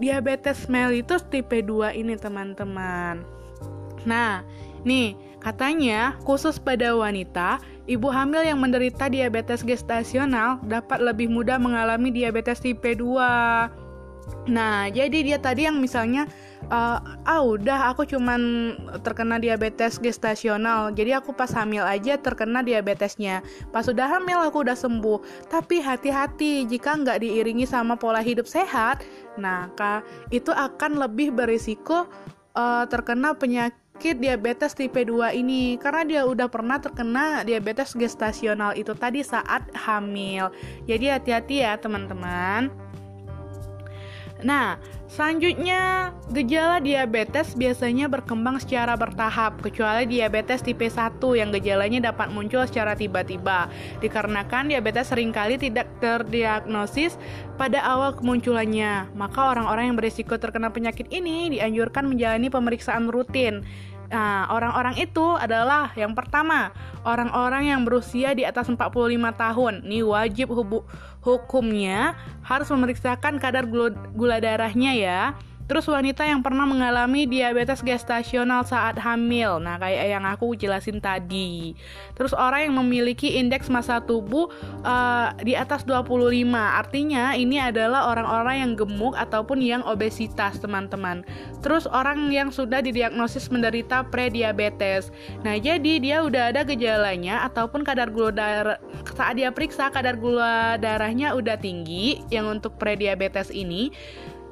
diabetes 0.00 0.66
mellitus 0.66 1.22
tipe 1.28 1.60
2 1.60 2.00
ini, 2.00 2.16
teman-teman. 2.16 3.22
Nah, 4.08 4.42
nih 4.82 5.29
Katanya, 5.40 6.20
khusus 6.28 6.60
pada 6.60 6.92
wanita, 6.92 7.64
ibu 7.88 8.12
hamil 8.12 8.44
yang 8.44 8.60
menderita 8.60 9.08
diabetes 9.08 9.64
gestasional 9.64 10.60
dapat 10.68 11.00
lebih 11.00 11.32
mudah 11.32 11.56
mengalami 11.56 12.12
diabetes 12.12 12.60
tipe 12.60 12.92
2. 12.92 13.88
Nah, 14.48 14.88
jadi 14.92 15.18
dia 15.24 15.38
tadi 15.40 15.64
yang 15.64 15.80
misalnya 15.80 16.24
uh, 16.68 16.98
ah 17.24 17.42
udah 17.44 17.92
aku 17.92 18.08
cuman 18.08 18.40
terkena 19.00 19.36
diabetes 19.40 19.96
gestasional. 19.96 20.92
Jadi 20.92 21.16
aku 21.16 21.32
pas 21.32 21.50
hamil 21.56 21.84
aja 21.84 22.16
terkena 22.16 22.64
diabetesnya. 22.64 23.44
Pas 23.72 23.84
sudah 23.84 24.06
hamil 24.06 24.40
aku 24.40 24.64
udah 24.64 24.76
sembuh. 24.76 25.48
Tapi 25.50 25.82
hati-hati 25.82 26.68
jika 26.68 27.00
nggak 27.00 27.20
diiringi 27.24 27.64
sama 27.68 27.96
pola 27.96 28.20
hidup 28.24 28.48
sehat, 28.48 29.02
nah 29.36 29.68
itu 30.30 30.52
akan 30.52 31.00
lebih 31.00 31.34
berisiko 31.34 32.08
uh, 32.56 32.84
terkena 32.86 33.34
penyakit 33.36 33.89
penyakit 34.00 34.16
diabetes 34.16 34.72
tipe 34.72 34.96
2 35.04 35.44
ini 35.44 35.76
karena 35.76 36.08
dia 36.08 36.22
udah 36.24 36.48
pernah 36.48 36.80
terkena 36.80 37.44
diabetes 37.44 37.92
gestasional 37.92 38.72
itu 38.72 38.96
tadi 38.96 39.20
saat 39.20 39.68
hamil. 39.76 40.48
Jadi 40.88 41.12
hati-hati 41.12 41.60
ya 41.60 41.76
teman-teman. 41.76 42.72
Nah, 44.40 44.80
selanjutnya 45.04 46.16
gejala 46.32 46.80
diabetes 46.80 47.52
biasanya 47.52 48.08
berkembang 48.08 48.56
secara 48.56 48.96
bertahap 48.96 49.60
kecuali 49.60 50.08
diabetes 50.08 50.64
tipe 50.64 50.88
1 50.88 51.20
yang 51.36 51.52
gejalanya 51.52 52.08
dapat 52.08 52.32
muncul 52.32 52.64
secara 52.64 52.96
tiba-tiba. 52.96 53.68
Dikarenakan 54.00 54.72
diabetes 54.72 55.12
sering 55.12 55.28
kali 55.28 55.60
tidak 55.60 55.92
terdiagnosis 56.00 57.20
pada 57.60 57.84
awal 57.84 58.16
kemunculannya, 58.16 59.12
maka 59.12 59.52
orang-orang 59.52 59.92
yang 59.92 59.96
berisiko 60.00 60.40
terkena 60.40 60.72
penyakit 60.72 61.12
ini 61.12 61.52
dianjurkan 61.52 62.08
menjalani 62.08 62.48
pemeriksaan 62.48 63.12
rutin 63.12 63.60
Nah, 64.10 64.50
orang-orang 64.50 64.98
itu 64.98 65.22
adalah 65.38 65.94
yang 65.94 66.18
pertama, 66.18 66.74
orang-orang 67.06 67.70
yang 67.70 67.86
berusia 67.86 68.34
di 68.34 68.42
atas 68.42 68.66
45 68.66 68.82
tahun. 69.38 69.86
Ini 69.86 70.02
wajib 70.02 70.50
hukumnya 71.22 72.18
harus 72.42 72.66
memeriksakan 72.74 73.38
kadar 73.38 73.70
gula 74.10 74.42
darahnya 74.42 74.92
ya. 74.98 75.20
Terus 75.70 75.86
wanita 75.86 76.26
yang 76.26 76.42
pernah 76.42 76.66
mengalami 76.66 77.30
diabetes 77.30 77.78
gestasional 77.78 78.66
saat 78.66 78.98
hamil. 78.98 79.62
Nah, 79.62 79.78
kayak 79.78 80.18
yang 80.18 80.26
aku 80.26 80.58
jelasin 80.58 80.98
tadi. 80.98 81.78
Terus 82.18 82.34
orang 82.34 82.66
yang 82.66 82.74
memiliki 82.82 83.38
indeks 83.38 83.70
massa 83.70 84.02
tubuh 84.02 84.50
uh, 84.82 85.30
di 85.38 85.54
atas 85.54 85.86
25. 85.86 86.26
Artinya 86.58 87.38
ini 87.38 87.62
adalah 87.62 88.10
orang-orang 88.10 88.66
yang 88.66 88.72
gemuk 88.74 89.14
ataupun 89.14 89.62
yang 89.62 89.86
obesitas, 89.86 90.58
teman-teman. 90.58 91.22
Terus 91.62 91.86
orang 91.86 92.34
yang 92.34 92.50
sudah 92.50 92.82
didiagnosis 92.82 93.46
menderita 93.46 94.02
prediabetes. 94.10 95.14
Nah, 95.46 95.54
jadi 95.54 96.02
dia 96.02 96.26
udah 96.26 96.50
ada 96.50 96.66
gejalanya 96.66 97.46
ataupun 97.46 97.86
kadar 97.86 98.10
gula 98.10 98.34
darah 98.34 98.82
saat 99.14 99.38
dia 99.38 99.54
periksa 99.54 99.86
kadar 99.94 100.18
gula 100.18 100.74
darahnya 100.82 101.30
udah 101.38 101.54
tinggi 101.54 102.26
yang 102.32 102.50
untuk 102.50 102.74
prediabetes 102.74 103.54
ini 103.54 103.94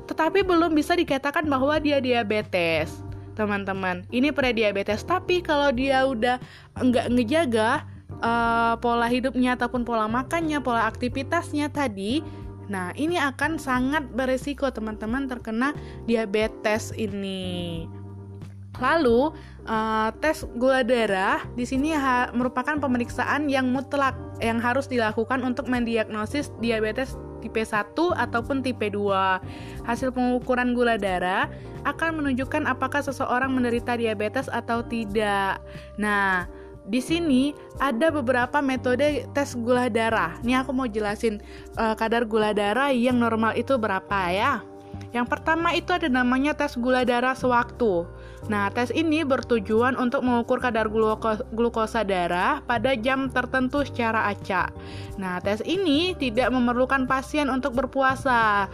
tetapi 0.09 0.41
belum 0.43 0.73
bisa 0.73 0.97
dikatakan 0.97 1.45
bahwa 1.45 1.77
dia 1.77 2.01
diabetes 2.01 3.05
teman-teman. 3.39 4.03
Ini 4.11 4.35
prediabetes. 4.35 5.07
Tapi 5.07 5.45
kalau 5.45 5.71
dia 5.71 6.03
udah 6.03 6.43
nggak 6.75 7.07
ngejaga 7.15 7.87
uh, 8.19 8.75
pola 8.83 9.07
hidupnya 9.07 9.55
ataupun 9.55 9.87
pola 9.87 10.11
makannya 10.11 10.59
pola 10.59 10.91
aktivitasnya 10.91 11.71
tadi 11.71 12.25
nah 12.69 12.93
ini 13.01 13.17
akan 13.17 13.57
sangat 13.57 14.13
beresiko 14.13 14.69
teman-teman 14.69 15.25
terkena 15.25 15.73
diabetes 16.05 16.93
ini. 17.01 17.89
Lalu, 18.77 19.33
uh, 19.65 20.13
tes 20.21 20.45
gula 20.55 20.85
darah 20.85 21.41
di 21.57 21.65
sini 21.65 21.97
merupakan 22.37 22.77
pemeriksaan 22.77 23.49
yang 23.49 23.73
mutlak 23.73 24.13
yang 24.45 24.61
harus 24.61 24.85
dilakukan 24.85 25.43
untuk 25.43 25.67
mendiagnosis 25.67 26.53
diabetes 26.61 27.17
tipe 27.39 27.63
1 27.63 27.95
ataupun 27.95 28.61
tipe 28.61 28.91
2. 28.91 29.87
Hasil 29.87 30.13
pengukuran 30.13 30.77
gula 30.77 30.99
darah 31.01 31.49
akan 31.87 32.23
menunjukkan 32.23 32.67
apakah 32.67 33.01
seseorang 33.01 33.55
menderita 33.55 33.95
diabetes 33.95 34.51
atau 34.51 34.83
tidak. 34.85 35.63
Nah, 35.97 36.51
di 36.89 37.05
sini 37.05 37.53
ada 37.77 38.09
beberapa 38.09 38.65
metode 38.65 39.29
tes 39.37 39.53
gula 39.53 39.93
darah. 39.93 40.41
Ini 40.41 40.65
aku 40.65 40.73
mau 40.73 40.89
jelasin 40.89 41.39
uh, 41.77 41.93
kadar 41.93 42.25
gula 42.25 42.57
darah 42.57 42.89
yang 42.91 43.21
normal 43.21 43.53
itu 43.55 43.77
berapa 43.77 44.19
ya. 44.33 44.65
Yang 45.13 45.27
pertama 45.29 45.73
itu 45.77 45.93
ada 45.93 46.09
namanya 46.09 46.57
tes 46.57 46.77
gula 46.81 47.05
darah 47.05 47.37
sewaktu. 47.37 48.09
Nah, 48.47 48.71
tes 48.71 48.95
ini 48.95 49.27
bertujuan 49.27 49.99
untuk 49.99 50.23
mengukur 50.23 50.63
kadar 50.63 50.87
glukosa 51.51 52.07
darah 52.07 52.63
pada 52.63 52.95
jam 52.95 53.27
tertentu 53.27 53.83
secara 53.83 54.31
acak. 54.31 54.71
Nah, 55.19 55.43
tes 55.43 55.59
ini 55.67 56.15
tidak 56.15 56.55
memerlukan 56.55 57.11
pasien 57.11 57.51
untuk 57.51 57.75
berpuasa. 57.75 58.71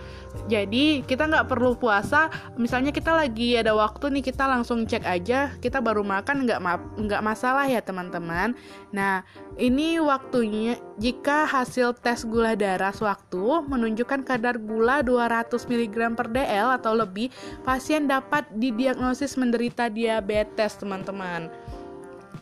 Jadi, 0.53 1.01
kita 1.09 1.25
nggak 1.31 1.49
perlu 1.49 1.73
puasa. 1.81 2.29
Misalnya 2.61 2.93
kita 2.93 3.17
lagi 3.17 3.57
ada 3.57 3.73
waktu 3.73 4.13
nih, 4.13 4.29
kita 4.29 4.45
langsung 4.45 4.85
cek 4.85 5.09
aja. 5.09 5.57
Kita 5.57 5.81
baru 5.81 6.05
makan 6.05 6.45
nggak 6.45 6.61
ma 6.61 6.77
nggak 6.77 7.25
masalah 7.25 7.65
ya 7.65 7.81
teman-teman. 7.81 8.53
Nah, 8.93 9.25
ini 9.55 10.03
waktunya 10.03 10.75
jika 10.99 11.47
hasil 11.47 11.95
tes 12.03 12.27
gula 12.27 12.59
darah 12.59 12.91
sewaktu 12.91 13.63
menunjukkan 13.71 14.27
kadar 14.27 14.59
gula 14.59 14.99
200 15.07 15.55
mg 15.55 15.95
per 16.19 16.27
dl 16.27 16.75
atau 16.75 16.99
lebih, 16.99 17.31
pasien 17.63 18.11
dapat 18.11 18.51
didiagnosis 18.51 19.39
menderita 19.39 19.87
diabetes, 19.87 20.75
teman-teman. 20.75 21.47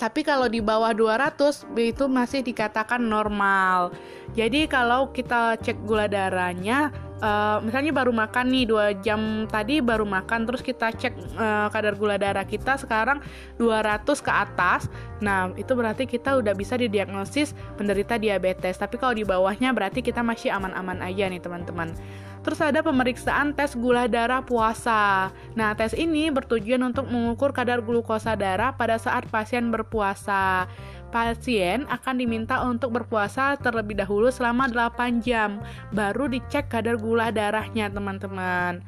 Tapi 0.01 0.25
kalau 0.25 0.49
di 0.49 0.65
bawah 0.65 0.97
200 0.97 1.69
itu 1.77 2.09
masih 2.09 2.41
dikatakan 2.41 2.99
normal. 2.99 3.93
Jadi 4.33 4.65
kalau 4.65 5.13
kita 5.13 5.61
cek 5.61 5.85
gula 5.85 6.09
darahnya 6.09 6.89
uh, 7.23 7.63
misalnya 7.63 7.95
baru 7.95 8.11
makan 8.11 8.51
nih 8.51 8.65
dua 8.67 8.87
jam 8.99 9.47
tadi 9.47 9.79
baru 9.79 10.03
makan 10.03 10.45
terus 10.45 10.61
kita 10.61 10.91
cek 10.91 11.39
uh, 11.39 11.71
kadar 11.71 11.95
gula 11.95 12.19
darah 12.19 12.45
kita 12.45 12.77
sekarang 12.77 13.23
200 13.57 14.03
ke 14.03 14.33
atas 14.35 14.91
nah 15.23 15.55
itu 15.55 15.73
berarti 15.73 16.05
kita 16.05 16.37
udah 16.43 16.53
bisa 16.53 16.75
didiagnosis 16.75 17.55
penderita 17.79 18.19
diabetes 18.19 18.77
tapi 18.77 18.99
kalau 18.99 19.15
di 19.15 19.23
bawahnya 19.23 19.71
berarti 19.71 20.03
kita 20.03 20.21
masih 20.21 20.51
aman-aman 20.51 20.99
aja 21.07 21.31
nih 21.31 21.41
teman-teman 21.41 21.95
Terus 22.43 22.59
ada 22.59 22.83
pemeriksaan 22.83 23.55
tes 23.55 23.79
gula 23.79 24.11
darah 24.11 24.43
puasa. 24.43 25.31
Nah, 25.55 25.79
tes 25.79 25.95
ini 25.95 26.27
bertujuan 26.35 26.83
untuk 26.83 27.07
mengukur 27.07 27.55
kadar 27.55 27.79
glukosa 27.79 28.35
darah 28.35 28.75
pada 28.75 28.99
saat 28.99 29.31
pasien 29.31 29.71
berpuasa. 29.71 30.67
Pasien 31.13 31.85
akan 31.93 32.15
diminta 32.17 32.65
untuk 32.65 32.97
berpuasa 32.97 33.61
terlebih 33.61 34.01
dahulu 34.01 34.33
selama 34.33 34.65
8 34.73 35.21
jam, 35.21 35.61
baru 35.93 36.33
dicek 36.33 36.73
kadar 36.73 36.97
gula 36.97 37.29
darahnya, 37.29 37.93
teman-teman. 37.93 38.81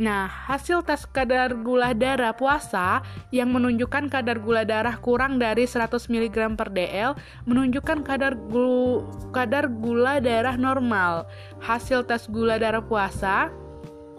Nah, 0.00 0.26
hasil 0.26 0.80
tes 0.80 1.04
kadar 1.04 1.52
gula 1.60 1.92
darah 1.92 2.32
puasa 2.32 3.04
yang 3.28 3.52
menunjukkan 3.52 4.08
kadar 4.08 4.40
gula 4.40 4.64
darah 4.64 4.96
kurang 4.96 5.36
dari 5.36 5.68
100 5.68 6.08
mg 6.08 6.56
per 6.56 6.72
dl 6.72 7.12
menunjukkan 7.44 8.00
kadar 8.00 8.32
gula, 8.32 9.04
kadar 9.28 9.68
gula 9.68 10.16
darah 10.16 10.56
normal. 10.56 11.28
Hasil 11.60 12.08
tes 12.08 12.26
gula 12.32 12.56
darah 12.56 12.80
puasa 12.80 13.52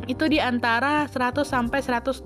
itu 0.07 0.29
di 0.29 0.41
antara 0.41 1.05
100 1.09 1.45
sampai 1.45 1.81
125 1.81 2.23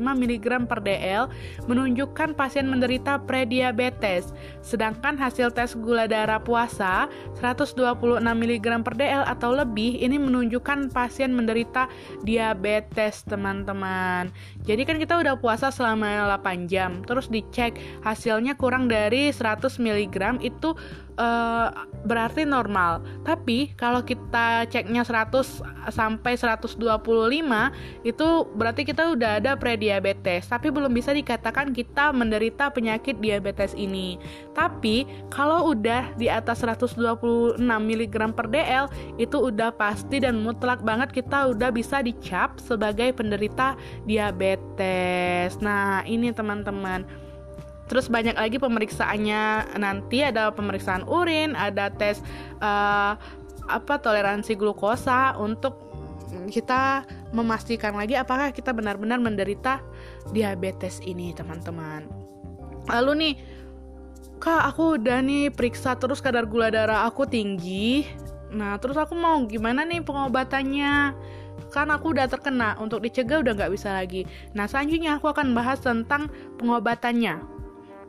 mg 0.00 0.46
per 0.68 0.80
dl 0.80 1.28
menunjukkan 1.66 2.32
pasien 2.36 2.68
menderita 2.68 3.20
prediabetes. 3.24 4.32
Sedangkan 4.64 5.16
hasil 5.16 5.52
tes 5.52 5.76
gula 5.76 6.08
darah 6.08 6.40
puasa 6.40 7.08
126 7.40 8.20
mg 8.22 8.66
per 8.84 8.94
dl 8.96 9.24
atau 9.24 9.56
lebih 9.56 10.00
ini 10.00 10.16
menunjukkan 10.16 10.92
pasien 10.92 11.32
menderita 11.32 11.88
diabetes, 12.22 13.24
teman-teman. 13.26 14.32
Jadi 14.64 14.82
kan 14.84 14.96
kita 14.96 15.16
udah 15.18 15.36
puasa 15.40 15.72
selama 15.72 16.28
8 16.40 16.70
jam, 16.70 17.00
terus 17.04 17.28
dicek 17.28 17.76
hasilnya 18.04 18.54
kurang 18.56 18.86
dari 18.88 19.30
100 19.32 19.80
mg 19.80 20.40
itu 20.44 20.74
uh, 21.18 21.68
berarti 22.06 22.46
normal. 22.46 23.02
Tapi 23.26 23.74
kalau 23.74 24.00
kita 24.06 24.64
ceknya 24.70 25.02
100 25.02 25.90
sampai 25.90 26.38
125 26.38 26.78
itu 28.06 28.28
berarti 28.54 28.82
kita 28.86 29.12
udah 29.12 29.42
ada 29.42 29.58
prediabetes, 29.58 30.48
tapi 30.48 30.70
belum 30.70 30.94
bisa 30.94 31.10
dikatakan 31.12 31.74
kita 31.74 32.14
menderita 32.14 32.70
penyakit 32.70 33.18
diabetes 33.18 33.74
ini. 33.74 34.16
Tapi 34.54 35.04
kalau 35.28 35.74
udah 35.74 36.14
di 36.16 36.30
atas 36.30 36.62
126 36.62 37.58
mg 37.60 38.16
per 38.32 38.46
dl 38.48 38.86
itu 39.18 39.36
udah 39.36 39.74
pasti 39.74 40.22
dan 40.22 40.38
mutlak 40.40 40.80
banget 40.86 41.10
kita 41.10 41.50
udah 41.50 41.74
bisa 41.74 42.00
dicap 42.00 42.56
sebagai 42.62 43.10
penderita 43.12 43.74
diabetes. 44.06 45.58
Nah, 45.58 46.06
ini 46.06 46.30
teman-teman 46.30 47.27
Terus 47.88 48.12
banyak 48.12 48.36
lagi 48.36 48.60
pemeriksaannya 48.60 49.74
nanti 49.80 50.20
ada 50.20 50.52
pemeriksaan 50.52 51.08
urin, 51.08 51.56
ada 51.56 51.88
tes 51.88 52.20
uh, 52.60 53.16
apa 53.68 53.94
toleransi 54.00 54.56
glukosa 54.56 55.36
untuk 55.40 55.88
kita 56.52 57.08
memastikan 57.32 57.96
lagi 57.96 58.12
apakah 58.16 58.52
kita 58.52 58.72
benar-benar 58.76 59.16
menderita 59.20 59.80
diabetes 60.32 61.00
ini, 61.04 61.32
teman-teman. 61.32 62.04
Lalu 62.88 63.12
nih, 63.16 63.34
Kak, 64.38 64.70
aku 64.70 65.00
udah 65.00 65.18
nih 65.24 65.50
periksa 65.50 65.98
terus 65.98 66.22
kadar 66.22 66.46
gula 66.46 66.70
darah 66.70 67.08
aku 67.08 67.26
tinggi. 67.26 68.06
Nah, 68.54 68.78
terus 68.80 68.96
aku 68.96 69.12
mau 69.18 69.40
gimana 69.44 69.82
nih 69.82 70.00
pengobatannya? 70.04 71.12
Kan 71.74 71.90
aku 71.90 72.14
udah 72.16 72.30
terkena, 72.30 72.78
untuk 72.78 73.02
dicegah 73.02 73.42
udah 73.42 73.52
nggak 73.58 73.72
bisa 73.74 73.92
lagi. 73.92 74.24
Nah, 74.54 74.70
selanjutnya 74.70 75.18
aku 75.18 75.26
akan 75.28 75.52
bahas 75.52 75.82
tentang 75.82 76.30
pengobatannya. 76.56 77.57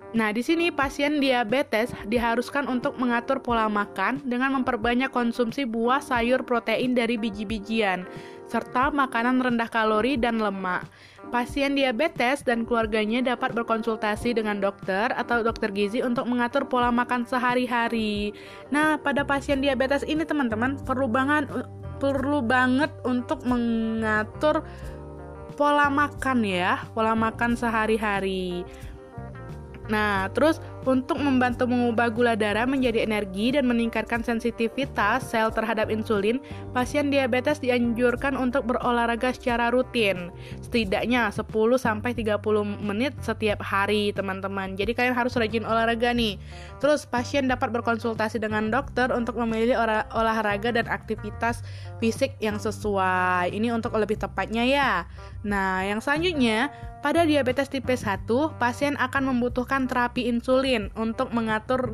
Nah, 0.09 0.33
di 0.33 0.41
sini 0.41 0.73
pasien 0.73 1.21
diabetes 1.21 1.93
diharuskan 2.09 2.65
untuk 2.65 2.97
mengatur 2.97 3.45
pola 3.45 3.69
makan 3.69 4.25
dengan 4.25 4.57
memperbanyak 4.57 5.13
konsumsi 5.13 5.69
buah, 5.69 6.01
sayur, 6.01 6.41
protein 6.41 6.97
dari 6.97 7.13
biji-bijian, 7.13 8.09
serta 8.49 8.89
makanan 8.89 9.37
rendah 9.37 9.69
kalori 9.69 10.17
dan 10.17 10.41
lemak. 10.41 10.89
Pasien 11.29 11.77
diabetes 11.77 12.41
dan 12.41 12.65
keluarganya 12.65 13.21
dapat 13.21 13.53
berkonsultasi 13.53 14.33
dengan 14.33 14.57
dokter 14.57 15.13
atau 15.13 15.45
dokter 15.45 15.69
gizi 15.69 16.01
untuk 16.01 16.25
mengatur 16.25 16.65
pola 16.65 16.89
makan 16.89 17.29
sehari-hari. 17.29 18.33
Nah, 18.73 18.97
pada 18.97 19.21
pasien 19.21 19.61
diabetes 19.61 20.01
ini 20.09 20.25
teman-teman 20.25 20.81
perlu 20.89 21.05
banget 21.05 21.45
perlu 22.01 22.41
banget 22.41 22.89
untuk 23.05 23.45
mengatur 23.45 24.65
pola 25.53 25.91
makan 25.91 26.47
ya, 26.47 26.81
pola 26.97 27.13
makan 27.13 27.53
sehari-hari. 27.53 28.65
Nah, 29.89 30.29
terus 30.31 30.61
untuk 30.87 31.19
membantu 31.19 31.67
mengubah 31.67 32.07
gula 32.07 32.33
darah 32.39 32.63
menjadi 32.63 33.03
energi 33.03 33.51
dan 33.51 33.67
meningkatkan 33.67 34.23
sensitivitas 34.23 35.27
sel 35.27 35.51
terhadap 35.51 35.91
insulin, 35.91 36.39
pasien 36.71 37.11
diabetes 37.11 37.59
dianjurkan 37.59 38.39
untuk 38.39 38.63
berolahraga 38.63 39.35
secara 39.35 39.73
rutin, 39.75 40.31
setidaknya 40.63 41.27
10-30 41.35 42.05
menit 42.79 43.11
setiap 43.19 43.59
hari, 43.59 44.15
teman-teman. 44.15 44.79
Jadi 44.79 44.95
kalian 44.95 45.15
harus 45.17 45.35
rajin 45.35 45.67
olahraga 45.67 46.15
nih. 46.15 46.39
Terus 46.79 47.03
pasien 47.03 47.51
dapat 47.51 47.75
berkonsultasi 47.75 48.39
dengan 48.39 48.71
dokter 48.71 49.11
untuk 49.11 49.35
memilih 49.35 49.75
olahraga 50.15 50.71
dan 50.71 50.87
aktivitas 50.87 51.61
fisik 51.99 52.39
yang 52.39 52.55
sesuai. 52.55 53.51
Ini 53.51 53.75
untuk 53.75 53.91
lebih 53.99 54.15
tepatnya 54.15 54.63
ya. 54.63 54.91
Nah, 55.43 55.83
yang 55.83 55.99
selanjutnya, 55.99 56.71
pada 57.03 57.23
diabetes 57.23 57.71
tipe 57.71 57.91
1, 57.95 58.27
pasien 58.59 58.95
akan 58.99 59.35
membutuhkan 59.35 59.87
terapi 59.87 60.27
insulin 60.27 60.78
untuk 60.95 61.35
mengatur 61.35 61.91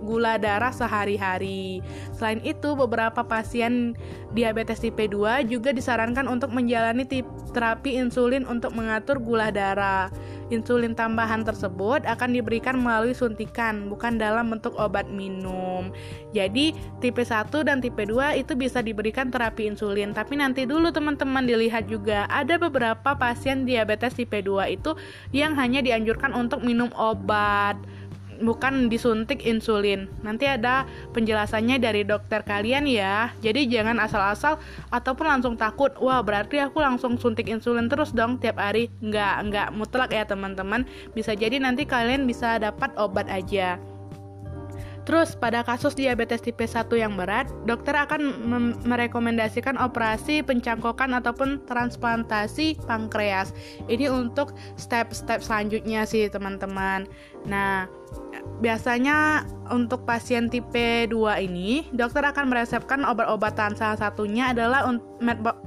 gula 0.00 0.40
darah 0.40 0.72
sehari-hari. 0.72 1.84
Selain 2.16 2.40
itu, 2.40 2.72
beberapa 2.72 3.20
pasien 3.28 3.92
diabetes 4.32 4.80
tipe 4.80 5.04
2 5.04 5.44
juga 5.44 5.76
disarankan 5.76 6.24
untuk 6.24 6.48
menjalani 6.48 7.04
terapi 7.52 8.00
insulin 8.00 8.48
untuk 8.48 8.72
mengatur 8.72 9.20
gula 9.20 9.52
darah. 9.52 10.08
Insulin 10.48 10.96
tambahan 10.96 11.44
tersebut 11.44 12.08
akan 12.08 12.32
diberikan 12.32 12.80
melalui 12.80 13.12
suntikan, 13.12 13.92
bukan 13.92 14.16
dalam 14.16 14.48
bentuk 14.48 14.72
obat 14.80 15.04
minum. 15.12 15.92
Jadi, 16.36 16.76
tipe 17.00 17.24
1 17.24 17.48
dan 17.64 17.80
tipe 17.80 18.04
2 18.04 18.36
itu 18.36 18.52
bisa 18.52 18.84
diberikan 18.84 19.32
terapi 19.32 19.68
insulin, 19.68 20.12
tapi 20.12 20.36
nanti 20.36 20.68
dulu 20.68 20.92
teman-teman 20.92 21.44
dilihat 21.48 21.88
juga 21.88 22.28
ada 22.28 22.60
beberapa 22.60 23.16
pasien 23.16 23.64
diabetes 23.64 24.12
tipe 24.12 24.36
2 24.44 24.68
itu 24.68 24.92
yang 25.32 25.56
hanya 25.56 25.80
dianjurkan 25.80 26.36
untuk 26.36 26.60
minum 26.60 26.92
obat 26.92 27.80
bukan 28.40 28.86
disuntik 28.86 29.42
insulin. 29.42 30.06
Nanti 30.22 30.46
ada 30.46 30.86
penjelasannya 31.12 31.82
dari 31.82 32.06
dokter 32.06 32.46
kalian 32.46 32.86
ya. 32.86 33.34
Jadi 33.42 33.66
jangan 33.66 33.98
asal-asal 33.98 34.62
ataupun 34.94 35.26
langsung 35.26 35.54
takut. 35.58 35.90
Wah, 35.98 36.22
berarti 36.22 36.62
aku 36.62 36.78
langsung 36.78 37.18
suntik 37.18 37.50
insulin 37.50 37.90
terus 37.90 38.14
dong 38.14 38.38
tiap 38.38 38.62
hari. 38.62 38.88
Enggak, 39.02 39.34
enggak 39.42 39.68
mutlak 39.74 40.10
ya, 40.14 40.24
teman-teman. 40.24 40.86
Bisa 41.12 41.34
jadi 41.34 41.58
nanti 41.58 41.84
kalian 41.84 42.24
bisa 42.24 42.62
dapat 42.62 42.94
obat 42.94 43.26
aja. 43.26 43.76
Terus 45.08 45.32
pada 45.32 45.64
kasus 45.64 45.96
diabetes 45.96 46.44
tipe 46.44 46.68
1 46.68 46.84
yang 46.92 47.16
berat, 47.16 47.48
dokter 47.64 47.96
akan 47.96 48.20
merekomendasikan 48.84 49.80
operasi 49.80 50.44
pencangkokan 50.44 51.16
ataupun 51.16 51.64
transplantasi 51.64 52.76
pankreas. 52.84 53.56
Ini 53.88 54.12
untuk 54.12 54.52
step-step 54.76 55.40
selanjutnya 55.40 56.04
sih, 56.04 56.28
teman-teman. 56.28 57.08
Nah, 57.46 57.86
biasanya 58.58 59.46
untuk 59.68 60.02
pasien 60.08 60.48
tipe 60.48 61.06
2 61.06 61.44
ini, 61.44 61.86
dokter 61.92 62.24
akan 62.24 62.48
meresepkan 62.48 63.04
obat-obatan. 63.04 63.76
Salah 63.76 64.00
satunya 64.00 64.50
adalah 64.50 64.88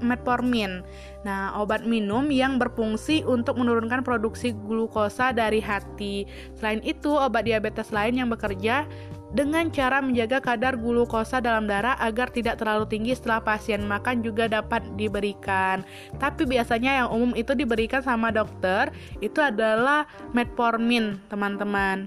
metformin. 0.01 0.81
Nah, 1.21 1.53
obat 1.61 1.85
minum 1.85 2.27
yang 2.33 2.57
berfungsi 2.57 3.21
untuk 3.23 3.61
menurunkan 3.61 4.01
produksi 4.01 4.57
glukosa 4.57 5.31
dari 5.31 5.61
hati. 5.61 6.25
Selain 6.57 6.81
itu, 6.81 7.13
obat 7.13 7.45
diabetes 7.45 7.93
lain 7.93 8.17
yang 8.17 8.29
bekerja 8.33 8.89
dengan 9.31 9.71
cara 9.71 10.03
menjaga 10.03 10.43
kadar 10.43 10.75
glukosa 10.75 11.39
dalam 11.39 11.63
darah 11.63 11.95
agar 12.03 12.27
tidak 12.35 12.59
terlalu 12.59 12.83
tinggi 12.83 13.15
setelah 13.15 13.39
pasien 13.39 13.79
makan 13.87 14.19
juga 14.19 14.51
dapat 14.51 14.83
diberikan. 14.99 15.87
Tapi 16.19 16.43
biasanya 16.43 17.05
yang 17.05 17.09
umum 17.15 17.31
itu 17.39 17.55
diberikan 17.55 18.03
sama 18.03 18.27
dokter 18.27 18.91
itu 19.23 19.39
adalah 19.39 20.03
metformin, 20.35 21.15
teman-teman. 21.31 21.60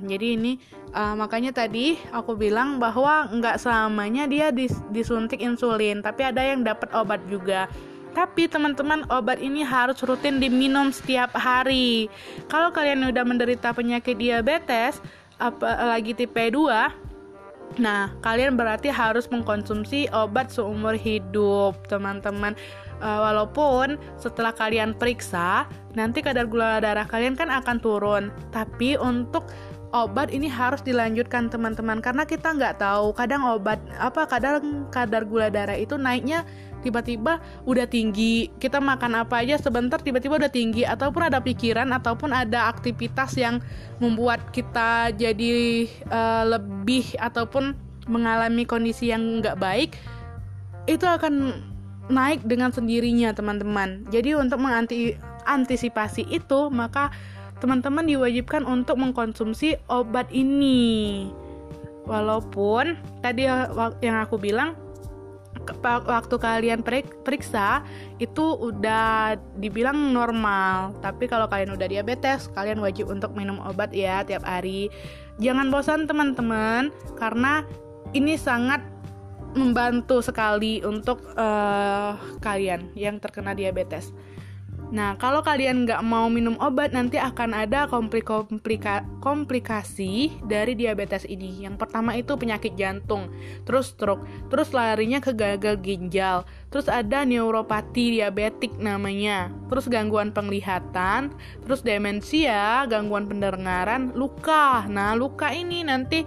Jadi 0.07 0.27
ini 0.39 0.53
uh, 0.95 1.15
makanya 1.19 1.55
tadi 1.55 1.99
aku 2.11 2.35
bilang 2.39 2.79
bahwa 2.79 3.29
nggak 3.31 3.61
selamanya 3.61 4.27
dia 4.27 4.51
dis 4.51 4.75
disuntik 4.91 5.43
insulin, 5.43 6.01
tapi 6.01 6.27
ada 6.27 6.41
yang 6.41 6.63
dapat 6.65 6.91
obat 6.95 7.21
juga. 7.31 7.71
Tapi 8.15 8.47
teman-teman 8.47 9.03
obat 9.11 9.43
ini 9.43 9.67
harus 9.67 9.99
rutin 10.07 10.39
diminum 10.39 10.95
setiap 10.95 11.35
hari. 11.35 12.07
Kalau 12.47 12.71
kalian 12.71 13.03
udah 13.11 13.27
menderita 13.27 13.75
penyakit 13.75 14.15
diabetes, 14.15 15.03
apalagi 15.43 16.15
tipe 16.15 16.39
2, 16.39 17.05
Nah, 17.75 18.15
kalian 18.23 18.55
berarti 18.55 18.87
harus 18.87 19.27
mengkonsumsi 19.27 20.07
obat 20.15 20.55
seumur 20.55 20.95
hidup, 20.95 21.75
teman-teman. 21.91 22.55
Uh, 23.03 23.21
walaupun 23.31 23.99
setelah 24.17 24.55
kalian 24.55 24.95
periksa, 24.95 25.67
nanti 25.99 26.23
kadar 26.23 26.47
gula 26.47 26.79
darah 26.79 27.07
kalian 27.07 27.35
kan 27.35 27.51
akan 27.51 27.77
turun. 27.83 28.31
Tapi 28.55 28.99
untuk 28.99 29.51
obat 29.95 30.35
ini 30.35 30.51
harus 30.51 30.83
dilanjutkan 30.83 31.47
teman-teman 31.47 32.03
karena 32.03 32.27
kita 32.27 32.51
nggak 32.51 32.83
tahu 32.83 33.15
kadang 33.15 33.47
obat 33.47 33.79
apa 34.03 34.27
kadang 34.27 34.91
kadar 34.91 35.23
gula 35.23 35.47
darah 35.55 35.79
itu 35.79 35.95
naiknya 35.95 36.43
tiba-tiba 36.83 37.39
udah 37.65 37.87
tinggi 37.87 38.51
kita 38.59 38.83
makan 38.83 39.23
apa 39.23 39.41
aja 39.47 39.57
sebentar 39.57 40.03
tiba-tiba 40.03 40.37
udah 40.37 40.51
tinggi 40.51 40.83
ataupun 40.83 41.31
ada 41.31 41.39
pikiran 41.39 41.89
ataupun 41.95 42.35
ada 42.35 42.69
aktivitas 42.69 43.39
yang 43.39 43.63
membuat 44.03 44.51
kita 44.51 45.15
jadi 45.15 45.87
uh, 46.11 46.59
lebih 46.59 47.15
ataupun 47.23 47.73
mengalami 48.11 48.69
kondisi 48.69 49.15
yang 49.15 49.41
nggak 49.41 49.57
baik 49.57 49.97
itu 50.85 51.07
akan 51.09 51.65
naik 52.13 52.45
dengan 52.45 52.69
sendirinya 52.71 53.33
teman-teman 53.33 54.05
jadi 54.13 54.37
untuk 54.37 54.61
mengantisipasi 54.61 56.29
itu 56.29 56.69
maka 56.69 57.09
teman-teman 57.65 58.05
diwajibkan 58.05 58.69
untuk 58.69 59.01
mengkonsumsi 59.01 59.81
obat 59.89 60.29
ini. 60.29 61.33
Walaupun 62.05 63.01
tadi 63.25 63.49
yang 64.05 64.21
aku 64.21 64.37
bilang 64.37 64.77
waktu 66.05 66.37
kalian 66.37 66.85
periksa 67.25 67.81
itu 68.21 68.45
udah 68.61 69.41
dibilang 69.57 70.13
normal, 70.13 70.93
tapi 71.01 71.25
kalau 71.25 71.49
kalian 71.49 71.73
udah 71.73 71.89
diabetes, 71.89 72.53
kalian 72.53 72.85
wajib 72.85 73.09
untuk 73.09 73.33
minum 73.33 73.57
obat 73.65 73.97
ya 73.97 74.21
tiap 74.29 74.45
hari. 74.45 74.93
Jangan 75.41 75.73
bosan 75.73 76.05
teman-teman, 76.05 76.93
karena 77.17 77.65
ini 78.13 78.37
sangat 78.37 78.85
membantu 79.55 80.21
sekali 80.21 80.83
untuk 80.83 81.23
uh, 81.39 82.19
kalian 82.43 82.91
yang 82.99 83.23
terkena 83.23 83.55
diabetes. 83.55 84.11
Nah, 84.95 85.17
kalau 85.17 85.41
kalian 85.41 85.89
nggak 85.89 86.07
mau 86.07 86.31
minum 86.31 86.55
obat, 86.61 86.93
nanti 86.93 87.17
akan 87.17 87.57
ada 87.57 87.91
komplika 87.91 89.03
komplikasi 89.19 90.39
dari 90.45 90.77
diabetes 90.77 91.27
ini. 91.27 91.67
Yang 91.67 91.83
pertama 91.83 92.15
itu 92.15 92.37
penyakit 92.37 92.79
jantung, 92.79 93.33
terus 93.65 93.91
stroke, 93.91 94.23
terus 94.53 94.71
larinya 94.71 95.19
ke 95.19 95.33
gagal 95.33 95.81
ginjal, 95.81 96.47
terus 96.69 96.87
ada 96.87 97.25
neuropati 97.27 98.21
diabetik 98.21 98.77
namanya, 98.77 99.51
terus 99.67 99.89
gangguan 99.89 100.31
penglihatan, 100.31 101.33
terus 101.65 101.81
demensia, 101.83 102.85
gangguan 102.87 103.27
pendengaran, 103.27 104.13
luka. 104.15 104.87
Nah, 104.87 105.17
luka 105.19 105.51
ini 105.51 105.83
nanti 105.83 106.23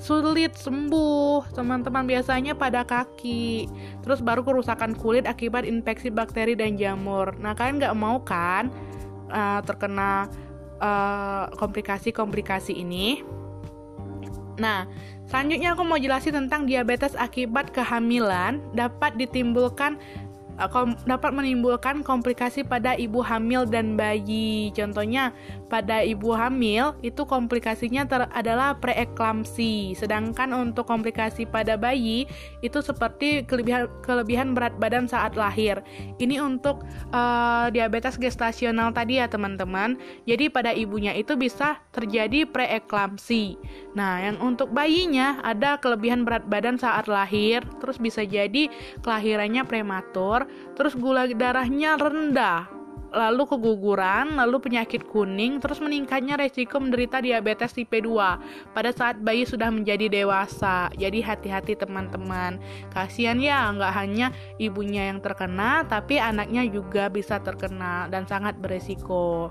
sulit 0.00 0.56
sembuh. 0.56 1.52
Teman-teman 1.52 2.08
biasanya 2.08 2.56
pada 2.56 2.82
kaki. 2.82 3.68
Terus 4.00 4.24
baru 4.24 4.40
kerusakan 4.42 4.96
kulit 4.96 5.28
akibat 5.28 5.68
infeksi 5.68 6.08
bakteri 6.08 6.56
dan 6.56 6.80
jamur. 6.80 7.36
Nah 7.36 7.52
kalian 7.52 7.78
nggak 7.78 7.98
mau 8.00 8.18
kan 8.24 8.72
uh, 9.28 9.60
terkena 9.62 10.26
eh, 10.80 11.44
komplikasi-komplikasi 11.54 12.72
ini? 12.72 13.20
Nah 14.56 14.88
selanjutnya 15.28 15.76
aku 15.76 15.84
mau 15.84 16.00
jelasin 16.00 16.34
tentang 16.34 16.64
diabetes 16.64 17.12
akibat 17.20 17.68
kehamilan. 17.70 18.64
Dapat 18.72 19.20
ditimbulkan 19.20 20.00
dapat 21.08 21.30
menimbulkan 21.32 22.04
komplikasi 22.04 22.60
pada 22.66 22.92
ibu 22.98 23.24
hamil 23.24 23.64
dan 23.64 23.96
bayi. 23.96 24.68
Contohnya, 24.76 25.32
pada 25.72 26.04
ibu 26.04 26.36
hamil 26.36 26.92
itu 27.00 27.24
komplikasinya 27.24 28.04
ter 28.04 28.28
adalah 28.36 28.76
preeklamsi. 28.76 29.96
Sedangkan 29.96 30.52
untuk 30.52 30.84
komplikasi 30.84 31.48
pada 31.48 31.78
bayi 31.80 32.28
itu 32.60 32.78
seperti 32.84 33.48
kelebihan 33.48 33.88
kelebihan 34.04 34.52
berat 34.52 34.76
badan 34.76 35.08
saat 35.08 35.38
lahir. 35.38 35.80
Ini 36.18 36.42
untuk 36.42 36.84
uh, 37.14 37.72
diabetes 37.72 38.20
gestasional 38.20 38.92
tadi 38.92 39.22
ya, 39.22 39.30
teman-teman. 39.30 39.96
Jadi 40.26 40.50
pada 40.52 40.74
ibunya 40.74 41.14
itu 41.16 41.38
bisa 41.38 41.78
terjadi 41.94 42.44
preeklamsi. 42.44 43.56
Nah, 43.94 44.20
yang 44.20 44.36
untuk 44.42 44.74
bayinya 44.74 45.38
ada 45.46 45.78
kelebihan 45.78 46.26
berat 46.26 46.44
badan 46.50 46.76
saat 46.76 47.06
lahir, 47.06 47.62
terus 47.78 47.96
bisa 47.96 48.26
jadi 48.26 48.66
kelahirannya 49.06 49.62
prematur, 49.64 50.49
terus 50.74 50.96
gula 50.96 51.28
darahnya 51.30 51.98
rendah, 51.98 52.70
lalu 53.10 53.42
keguguran, 53.46 54.38
lalu 54.38 54.62
penyakit 54.62 55.02
kuning, 55.10 55.58
terus 55.58 55.82
meningkatnya 55.82 56.38
resiko 56.38 56.78
menderita 56.78 57.18
diabetes 57.18 57.74
tipe 57.74 57.98
2 57.98 58.70
pada 58.70 58.90
saat 58.94 59.18
bayi 59.18 59.42
sudah 59.42 59.68
menjadi 59.68 60.06
dewasa. 60.06 60.88
Jadi 60.94 61.18
hati-hati 61.20 61.74
teman-teman. 61.74 62.62
Kasihan 62.94 63.38
ya, 63.42 63.66
nggak 63.74 63.92
hanya 63.94 64.30
ibunya 64.62 65.10
yang 65.10 65.18
terkena, 65.18 65.84
tapi 65.90 66.22
anaknya 66.22 66.66
juga 66.70 67.10
bisa 67.10 67.42
terkena 67.42 68.06
dan 68.06 68.26
sangat 68.30 68.56
beresiko. 68.62 69.50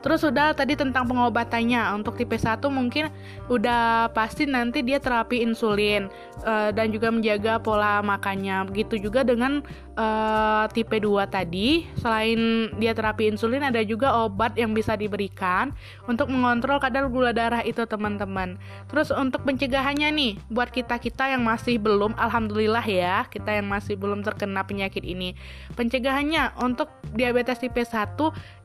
Terus 0.00 0.24
udah 0.24 0.56
tadi 0.56 0.76
tentang 0.76 1.04
pengobatannya. 1.04 1.92
Untuk 1.92 2.16
tipe 2.16 2.36
1 2.36 2.60
mungkin 2.72 3.12
udah 3.52 4.08
pasti 4.16 4.48
nanti 4.48 4.80
dia 4.80 4.96
terapi 4.96 5.44
insulin 5.44 6.08
uh, 6.44 6.72
dan 6.72 6.88
juga 6.88 7.12
menjaga 7.12 7.60
pola 7.60 8.00
makannya. 8.00 8.64
Begitu 8.72 9.08
juga 9.08 9.20
dengan 9.24 9.60
uh, 10.00 10.64
tipe 10.72 10.96
2 10.96 11.28
tadi, 11.28 11.84
selain 12.00 12.72
dia 12.80 12.96
terapi 12.96 13.28
insulin 13.28 13.60
ada 13.60 13.84
juga 13.84 14.24
obat 14.24 14.56
yang 14.56 14.72
bisa 14.72 14.96
diberikan 14.96 15.76
untuk 16.08 16.32
mengontrol 16.32 16.80
kadar 16.80 17.06
gula 17.12 17.36
darah 17.36 17.60
itu, 17.60 17.84
teman-teman. 17.84 18.56
Terus 18.88 19.12
untuk 19.12 19.44
pencegahannya 19.44 20.08
nih, 20.08 20.32
buat 20.48 20.72
kita-kita 20.72 21.36
yang 21.36 21.44
masih 21.44 21.76
belum 21.76 22.16
alhamdulillah 22.16 22.84
ya, 22.84 23.28
kita 23.28 23.60
yang 23.60 23.68
masih 23.68 24.00
belum 24.00 24.24
terkena 24.24 24.64
penyakit 24.64 25.04
ini. 25.04 25.36
Pencegahannya 25.76 26.56
untuk 26.64 26.88
diabetes 27.12 27.60
tipe 27.60 27.84
1 27.84 28.16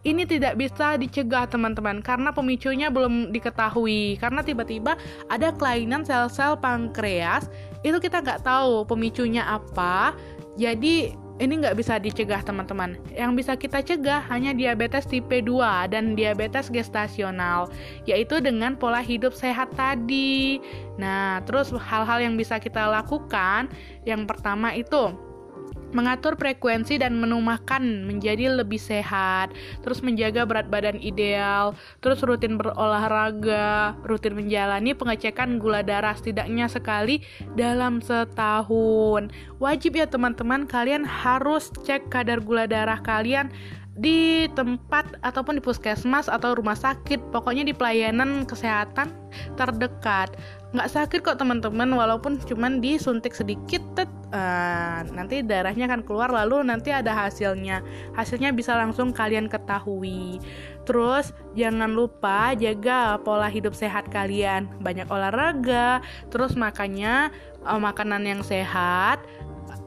ini 0.06 0.24
tidak 0.30 0.54
bisa 0.56 0.96
dicegah 1.02 1.50
teman-teman 1.50 2.00
karena 2.00 2.30
pemicunya 2.30 2.94
belum 2.94 3.34
diketahui 3.34 4.22
karena 4.22 4.46
tiba-tiba 4.46 4.94
ada 5.28 5.50
kelainan 5.50 6.06
sel-sel 6.06 6.54
pankreas 6.62 7.50
itu 7.82 7.98
kita 7.98 8.22
nggak 8.22 8.46
tahu 8.46 8.86
pemicunya 8.86 9.42
apa 9.42 10.14
jadi 10.56 11.25
ini 11.36 11.60
nggak 11.60 11.76
bisa 11.76 12.00
dicegah 12.00 12.40
teman-teman. 12.40 12.96
Yang 13.12 13.32
bisa 13.44 13.54
kita 13.60 13.80
cegah 13.84 14.24
hanya 14.32 14.56
diabetes 14.56 15.04
tipe 15.04 15.44
2 15.44 15.92
dan 15.92 16.16
diabetes 16.16 16.72
gestasional, 16.72 17.68
yaitu 18.08 18.40
dengan 18.40 18.80
pola 18.80 19.04
hidup 19.04 19.36
sehat 19.36 19.76
tadi. 19.76 20.64
Nah, 20.96 21.44
terus 21.44 21.76
hal-hal 21.76 22.24
yang 22.24 22.40
bisa 22.40 22.56
kita 22.56 22.88
lakukan, 22.88 23.68
yang 24.08 24.24
pertama 24.24 24.72
itu 24.72 25.12
mengatur 25.96 26.36
frekuensi 26.36 27.00
dan 27.00 27.16
menu 27.16 27.40
makan 27.40 28.04
menjadi 28.04 28.52
lebih 28.52 28.78
sehat, 28.78 29.56
terus 29.80 30.04
menjaga 30.04 30.44
berat 30.44 30.68
badan 30.68 31.00
ideal, 31.00 31.72
terus 32.04 32.20
rutin 32.20 32.60
berolahraga, 32.60 33.96
rutin 34.04 34.36
menjalani 34.36 34.92
pengecekan 34.92 35.58
gula 35.58 35.80
darah 35.80 36.14
setidaknya 36.20 36.68
sekali 36.68 37.24
dalam 37.56 38.04
setahun. 38.04 39.32
Wajib 39.64 39.96
ya 39.96 40.06
teman-teman, 40.06 40.68
kalian 40.68 41.08
harus 41.08 41.72
cek 41.88 42.12
kadar 42.12 42.44
gula 42.44 42.68
darah 42.68 43.00
kalian 43.00 43.48
di 43.96 44.52
tempat 44.52 45.16
ataupun 45.24 45.56
di 45.56 45.64
puskesmas 45.64 46.28
atau 46.28 46.52
rumah 46.52 46.76
sakit 46.76 47.32
pokoknya 47.32 47.64
di 47.64 47.72
pelayanan 47.72 48.44
kesehatan 48.44 49.16
terdekat 49.56 50.36
nggak 50.76 50.92
sakit 50.92 51.20
kok 51.24 51.40
teman-teman. 51.40 51.88
Walaupun 51.88 52.38
cuman 52.44 52.84
disuntik 52.84 53.32
sedikit 53.32 53.82
tet, 53.96 54.12
uh, 54.36 55.02
nanti 55.16 55.40
darahnya 55.42 55.88
akan 55.88 56.04
keluar. 56.04 56.30
Lalu 56.30 56.68
nanti 56.68 56.92
ada 56.92 57.16
hasilnya. 57.16 57.80
Hasilnya 58.14 58.52
bisa 58.52 58.76
langsung 58.76 59.16
kalian 59.16 59.48
ketahui. 59.48 60.44
Terus 60.84 61.34
jangan 61.58 61.96
lupa 61.96 62.54
jaga 62.54 63.18
pola 63.24 63.48
hidup 63.48 63.74
sehat 63.74 64.12
kalian. 64.12 64.68
Banyak 64.84 65.08
olahraga 65.08 66.04
terus 66.30 66.54
makanya 66.54 67.32
uh, 67.64 67.80
makanan 67.80 68.28
yang 68.28 68.42
sehat 68.44 69.24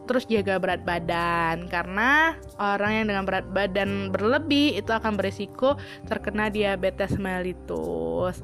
terus 0.08 0.24
jaga 0.24 0.56
berat 0.56 0.82
badan. 0.88 1.68
Karena 1.68 2.32
orang 2.56 3.04
yang 3.04 3.06
dengan 3.12 3.24
berat 3.28 3.46
badan 3.52 4.08
berlebih 4.08 4.80
itu 4.80 4.90
akan 4.90 5.20
berisiko 5.20 5.76
terkena 6.08 6.48
diabetes 6.48 7.14
mellitus. 7.20 8.40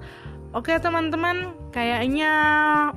Oke 0.55 0.79
teman-teman, 0.79 1.51
kayaknya 1.75 2.31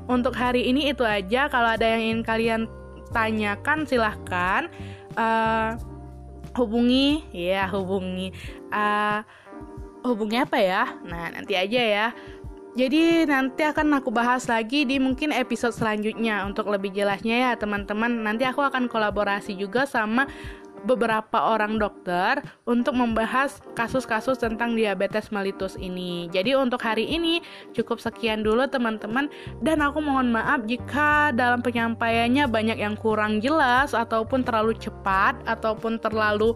untuk 0.05 0.37
hari 0.37 0.69
ini 0.69 0.93
itu 0.93 1.01
aja. 1.01 1.49
Kalau 1.49 1.73
ada 1.73 1.89
yang 1.89 2.01
ingin 2.05 2.21
kalian 2.21 2.61
tanyakan 3.09 3.81
silahkan 3.89 4.69
uh, 5.17 5.73
hubungi, 6.53 7.25
ya 7.33 7.65
hubungi. 7.65 8.29
Uh, 8.69 9.25
hubungi 10.05 10.37
apa 10.37 10.57
ya? 10.61 10.85
Nah 11.01 11.33
nanti 11.33 11.57
aja 11.57 11.81
ya. 11.81 12.07
Jadi 12.77 13.25
nanti 13.25 13.65
akan 13.65 14.05
aku 14.05 14.13
bahas 14.13 14.45
lagi 14.45 14.85
di 14.85 15.01
mungkin 15.01 15.33
episode 15.33 15.73
selanjutnya 15.73 16.45
untuk 16.45 16.69
lebih 16.69 16.93
jelasnya 16.93 17.41
ya 17.41 17.51
teman-teman. 17.57 18.21
Nanti 18.21 18.45
aku 18.45 18.61
akan 18.61 18.85
kolaborasi 18.85 19.57
juga 19.57 19.89
sama 19.89 20.29
beberapa 20.85 21.55
orang 21.55 21.81
dokter 21.81 22.43
untuk 22.67 22.93
membahas 22.93 23.63
kasus-kasus 23.73 24.37
tentang 24.37 24.77
diabetes 24.77 25.33
mellitus 25.33 25.79
ini. 25.79 26.27
Jadi 26.29 26.53
untuk 26.53 26.83
hari 26.83 27.07
ini 27.07 27.41
cukup 27.73 27.97
sekian 27.97 28.45
dulu 28.45 28.67
teman-teman 28.69 29.31
dan 29.63 29.81
aku 29.81 30.03
mohon 30.03 30.29
maaf 30.29 30.67
jika 30.67 31.33
dalam 31.33 31.63
penyampaiannya 31.63 32.45
banyak 32.45 32.77
yang 32.77 32.93
kurang 32.99 33.39
jelas 33.41 33.95
ataupun 33.95 34.45
terlalu 34.45 34.77
cepat 34.77 35.39
ataupun 35.47 35.97
terlalu 35.97 36.53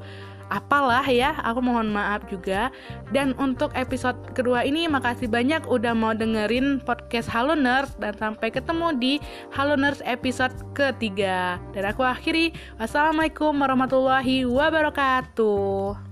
apalah 0.51 1.07
ya 1.07 1.39
aku 1.47 1.63
mohon 1.63 1.89
maaf 1.95 2.27
juga. 2.27 2.67
Dan 3.15 3.31
untuk 3.39 3.71
episode 3.73 4.19
kedua 4.35 4.67
ini 4.67 4.91
makasih 4.91 5.31
banyak 5.31 5.63
udah 5.71 5.95
mau 5.95 6.11
dengerin 6.11 6.83
podcast 6.83 7.31
Halo 7.31 7.55
Nurse 7.55 7.95
dan 7.97 8.13
sampai 8.19 8.51
ketemu 8.51 8.91
di 8.99 9.13
Halo 9.55 9.79
Nurse 9.79 10.03
episode 10.03 10.53
ketiga. 10.75 11.55
Dan 11.71 11.87
aku 11.87 12.03
akhiri 12.03 12.51
wassalamualaikum 12.77 13.55
warahmatullahi 13.55 14.43
wabarakatuh 14.43 16.11